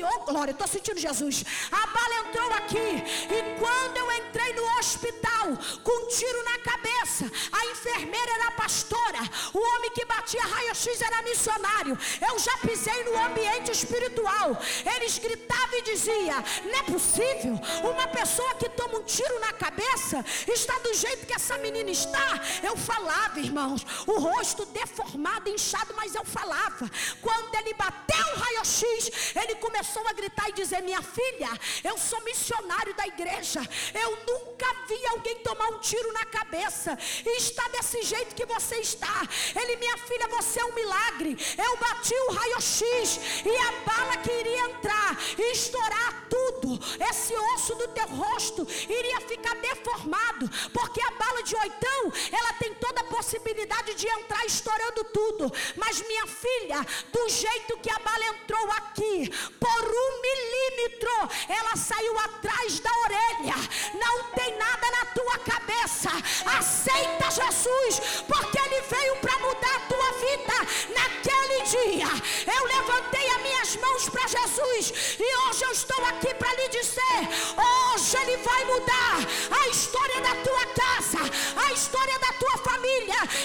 Oh 0.04 0.20
glória, 0.26 0.51
estou 0.51 0.68
sentindo 0.68 0.99
Jesus. 0.99 1.43
A 1.72 1.88
bala 1.88 2.28
entrou 2.28 2.54
aqui 2.54 2.78
e 2.78 3.60
quando 3.60 3.97
eu 3.97 4.12
entrei 4.14 4.54
no 4.54 4.80
hospital 4.80 5.58
com 5.84 6.06
um 6.06 6.08
tiro 6.08 6.43
na 6.43 6.60
cabeça, 6.60 7.30
a 7.51 7.66
enfermeira 7.68 8.32
era 8.32 8.51
pastora, 8.51 9.20
o 9.54 9.60
homem 9.60 9.91
que 9.91 10.06
batia 10.06 10.41
raio-x 10.41 11.01
era 11.01 11.22
missionário. 11.22 11.97
Eu 12.28 12.39
já 12.39 12.58
pisei 12.58 13.04
no 13.04 13.18
ambiente 13.26 13.72
espiritual. 13.72 14.58
Eles 14.95 15.18
gritavam 15.18 15.78
e 15.78 15.82
diziam: 15.82 16.43
Não 16.64 16.80
é 16.80 16.84
possível. 16.84 17.60
Uma 17.84 18.08
pessoa 18.08 18.56
que 18.56 18.70
toma 18.70 18.99
um 18.99 19.04
tiro 19.04 19.39
na 19.39 19.54
cabeça 19.54 20.24
está 20.47 20.78
do 20.80 20.93
jeito 20.93 21.26
que 21.26 21.34
essa 21.34 21.58
menina 21.58 21.91
está. 21.91 22.39
Eu 22.64 22.76
falava, 22.78 23.39
irmãos, 23.39 23.86
o 24.08 24.20
rosto 24.20 24.66
deformado, 24.66 25.49
inchado, 25.49 25.93
mas 25.95 26.16
eu 26.16 26.26
falava. 26.26 26.89
Quando 27.22 27.56
ele 27.56 27.74
bateu 27.74 28.26
o 28.36 28.39
raio-x, 28.39 29.12
ele 29.36 29.56
começou 29.56 29.93
a 30.08 30.14
gritar 30.14 30.50
e 30.50 30.54
dizer: 30.54 30.82
Minha 30.82 31.02
filha, 31.02 31.50
eu 31.84 31.98
sou 31.98 32.22
missionário 32.22 32.94
da 32.96 33.06
igreja. 33.08 33.62
Eu 33.94 34.18
nunca 34.26 34.68
vi 34.88 35.06
alguém 35.08 35.36
tomar 35.39 35.68
um 35.70 35.80
tiro 35.80 36.12
na 36.14 36.26
cabeça 36.26 36.98
e 37.26 37.38
está 37.38 37.68
desse 37.70 38.02
jeito 38.04 38.36
que 38.36 38.46
você 38.46 38.78
está. 38.78 39.22
Ele, 39.56 39.76
minha 39.78 39.98
filha, 39.98 40.28
você 40.28 40.60
é 40.60 40.66
um 40.66 40.74
milagre. 40.74 41.38
Eu 41.58 41.78
bati 41.78 42.14
o 42.14 42.32
raio-x 42.32 43.20
e 43.46 43.58
a 43.58 43.72
bala 43.86 44.18
que 44.18 44.32
iria 44.32 44.70
entrar 44.70 45.18
e 45.38 45.52
estourar 45.52 46.24
tudo, 46.34 46.80
esse 47.10 47.34
osso 47.54 47.76
do 47.76 47.88
teu 47.89 48.08
rosto 48.08 48.68
iria 48.89 49.22
ficar 49.22 49.56
deformado, 49.56 50.50
porque 50.72 51.02
a 51.02 51.12
bala 51.12 51.44
de 51.44 51.56
oitão, 51.56 52.12
ela 52.32 52.54
tem 52.54 52.74
toda 52.76 53.02
a 53.02 53.06
possibilidade 53.06 53.94
de 53.94 54.08
entrar 54.08 54.44
estourando 54.46 55.04
tudo. 55.06 55.52
Mas 55.76 56.02
minha 56.08 56.26
filha, 56.28 56.86
do 57.12 57.30
jeito 57.30 57.78
que 57.78 57.89
a 57.91 58.00
bala 58.00 58.26
entrou 58.26 58.72
aqui, 58.72 59.32
por 59.60 59.83
um 59.88 60.22
milímetro, 60.22 61.30
ela 61.50 61.76
saiu 61.76 62.18
atrás 62.20 62.80
da 62.80 62.90
orelha. 63.00 63.56
Não 63.94 64.24
tem 64.32 64.58
nada 64.58 64.92
na 64.92 65.06
tua 65.08 65.38
cabeça. 65.40 66.10
Aceita 66.58 67.32
Jesus, 67.32 68.24
porque 68.28 68.60
Ele 68.60 68.82
veio 68.82 69.16
para 69.18 69.40
mudar 69.40 69.76
a 69.76 69.88
tua 69.88 70.12
vida. 70.14 70.54
Naquele 70.94 71.64
dia, 71.64 72.08
eu 72.56 72.66
levantei 72.66 73.30
as 73.30 73.42
minhas 73.42 73.76
mãos 73.78 74.10
para 74.10 74.28
Jesus 74.28 75.18
e 75.20 75.38
hoje 75.48 75.64
eu 75.64 75.72
estou 75.72 76.06
aqui 76.06 76.34
para 76.36 76.54
lhe 76.54 76.68
dizer: 76.70 77.20
hoje 77.58 78.18
Ele 78.18 78.38
vai 78.38 78.66
mudar 78.66 79.18
a 79.60 79.68
história 79.70 80.22
da 80.22 80.36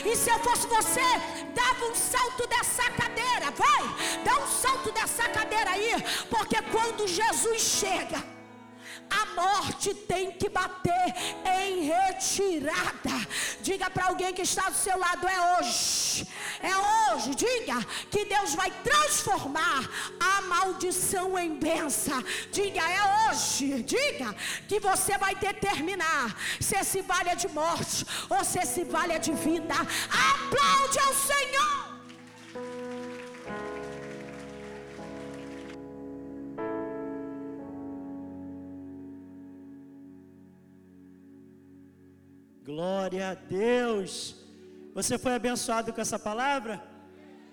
E 0.04 0.16
se 0.16 0.30
eu 0.30 0.38
fosse 0.40 0.66
você, 0.66 1.00
dava 1.54 1.84
um 1.86 1.94
salto 1.94 2.46
dessa 2.46 2.90
cadeira, 2.90 3.50
vai, 3.50 4.22
dá 4.24 4.38
um 4.38 4.46
salto 4.46 4.92
dessa 4.92 5.28
cadeira 5.28 5.70
aí, 5.70 6.04
porque 6.30 6.60
quando 6.62 7.06
Jesus 7.06 7.62
chega, 7.62 8.22
a 9.10 9.26
morte 9.34 9.94
tem 9.94 10.32
que 10.32 10.48
bater 10.48 11.14
em 11.44 11.84
retirada. 11.84 13.28
Diga 13.60 13.90
para 13.90 14.06
alguém 14.06 14.32
que 14.32 14.42
está 14.42 14.68
do 14.68 14.76
seu 14.76 14.98
lado: 14.98 15.26
é 15.26 15.58
hoje, 15.58 16.26
é 16.62 17.14
hoje. 17.14 17.34
Diga 17.34 17.84
que 18.10 18.24
Deus 18.24 18.54
vai 18.54 18.70
transformar 18.82 19.88
a 20.20 20.42
maldição 20.42 21.38
em 21.38 21.54
benção. 21.54 22.22
Diga, 22.52 22.80
é 22.80 23.30
hoje. 23.30 23.82
Diga 23.82 24.34
que 24.68 24.80
você 24.80 25.16
vai 25.18 25.34
determinar 25.34 26.36
se 26.60 26.82
se 26.84 27.02
vale 27.02 27.34
de 27.36 27.48
morte 27.48 28.06
ou 28.28 28.44
se 28.44 28.64
se 28.66 28.84
vale 28.84 29.18
de 29.18 29.32
vida. 29.32 29.74
Aplaude 29.74 30.98
ao 30.98 31.14
Senhor. 31.14 31.97
Glória 42.70 43.24
a 43.30 43.34
Deus. 43.34 44.12
Você 44.96 45.14
foi 45.24 45.34
abençoado 45.34 45.90
com 45.94 46.02
essa 46.04 46.18
palavra? 46.18 46.74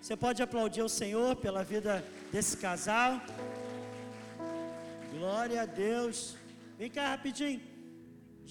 Você 0.01 0.15
pode 0.23 0.39
aplaudir 0.45 0.81
o 0.85 0.95
Senhor 1.01 1.29
pela 1.43 1.61
vida 1.63 1.93
desse 2.33 2.55
casal. 2.63 3.11
Glória 5.13 5.61
a 5.61 5.65
Deus. 5.65 6.17
Vem 6.79 6.89
cá 6.95 7.03
rapidinho. 7.11 7.61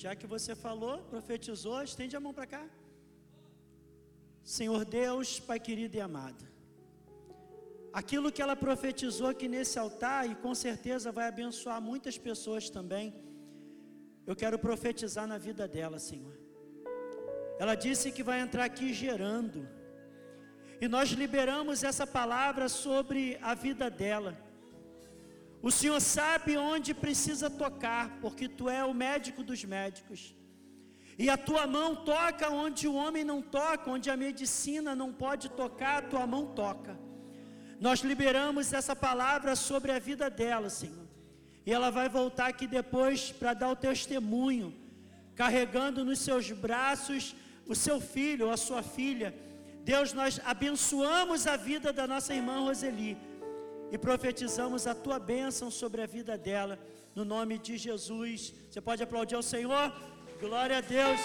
Já 0.03 0.13
que 0.21 0.27
você 0.35 0.55
falou, 0.67 0.95
profetizou, 1.15 1.83
estende 1.83 2.17
a 2.17 2.23
mão 2.27 2.33
para 2.39 2.47
cá. 2.55 2.65
Senhor 4.43 4.83
Deus, 4.87 5.39
Pai 5.49 5.61
querido 5.69 5.99
e 5.99 6.03
amado. 6.09 6.45
Aquilo 8.03 8.33
que 8.33 8.45
ela 8.47 8.57
profetizou 8.57 9.29
aqui 9.35 9.49
nesse 9.57 9.79
altar 9.85 10.23
e 10.31 10.35
com 10.47 10.55
certeza 10.55 11.13
vai 11.19 11.29
abençoar 11.29 11.79
muitas 11.91 12.17
pessoas 12.29 12.71
também. 12.79 13.07
Eu 14.27 14.35
quero 14.45 14.59
profetizar 14.59 15.27
na 15.35 15.37
vida 15.49 15.69
dela, 15.77 15.99
Senhor. 15.99 16.44
Ela 17.59 17.75
disse 17.75 18.11
que 18.11 18.23
vai 18.23 18.41
entrar 18.41 18.65
aqui 18.65 18.93
gerando. 18.93 19.69
E 20.81 20.89
nós 20.89 21.11
liberamos 21.11 21.85
essa 21.85 22.07
palavra 22.07 22.69
sobre 22.69 23.39
a 23.41 23.55
vida 23.55 23.89
dela. 23.89 24.37
O 25.63 25.71
Senhor 25.71 26.01
sabe 26.01 26.57
onde 26.57 26.93
precisa 26.93 27.49
tocar, 27.49 28.19
porque 28.21 28.49
tu 28.49 28.69
é 28.69 28.85
o 28.85 28.93
médico 28.93 29.43
dos 29.43 29.65
médicos. 29.65 30.35
E 31.19 31.31
a 31.31 31.37
tua 31.37 31.67
mão 31.67 31.95
toca 31.97 32.51
onde 32.51 32.89
o 32.89 32.95
homem 32.95 33.25
não 33.25 33.41
toca, 33.41 33.91
onde 33.91 34.11
a 34.11 34.17
medicina 34.17 34.95
não 34.95 35.13
pode 35.13 35.49
tocar, 35.49 35.99
a 35.99 36.03
tua 36.03 36.27
mão 36.27 36.47
toca. 36.47 36.99
Nós 37.81 38.01
liberamos 38.01 38.73
essa 38.73 38.97
palavra 38.97 39.55
sobre 39.55 39.93
a 39.93 39.99
vida 39.99 40.29
dela, 40.29 40.69
Senhor. 40.69 41.07
E 41.65 41.73
ela 41.73 41.91
vai 41.91 42.09
voltar 42.09 42.49
aqui 42.49 42.67
depois 42.67 43.33
para 43.33 43.55
dar 43.55 43.71
o 43.71 43.77
testemunho, 43.77 44.75
carregando 45.35 46.05
nos 46.05 46.19
seus 46.19 46.51
braços 46.51 47.35
o 47.67 47.75
seu 47.75 48.01
filho 48.01 48.47
ou 48.47 48.53
a 48.53 48.57
sua 48.57 48.83
filha. 48.83 49.35
Deus, 49.85 50.13
nós 50.13 50.41
abençoamos 50.45 51.47
a 51.47 51.57
vida 51.57 51.93
da 51.93 52.07
nossa 52.07 52.35
irmã 52.35 52.61
Roseli 52.61 53.17
e 53.91 53.99
profetizamos 53.99 54.87
a 54.87 54.95
tua 54.95 55.19
bênção 55.19 55.71
sobre 55.71 56.03
a 56.03 56.07
vida 56.07 56.37
dela, 56.37 56.79
no 57.15 57.25
nome 57.25 57.59
de 57.59 57.77
Jesus. 57.77 58.55
Você 58.71 58.81
pode 58.81 59.03
aplaudir 59.03 59.35
ao 59.35 59.43
Senhor? 59.43 59.93
Glória 60.41 60.79
a 60.79 60.81
Deus. 60.81 61.21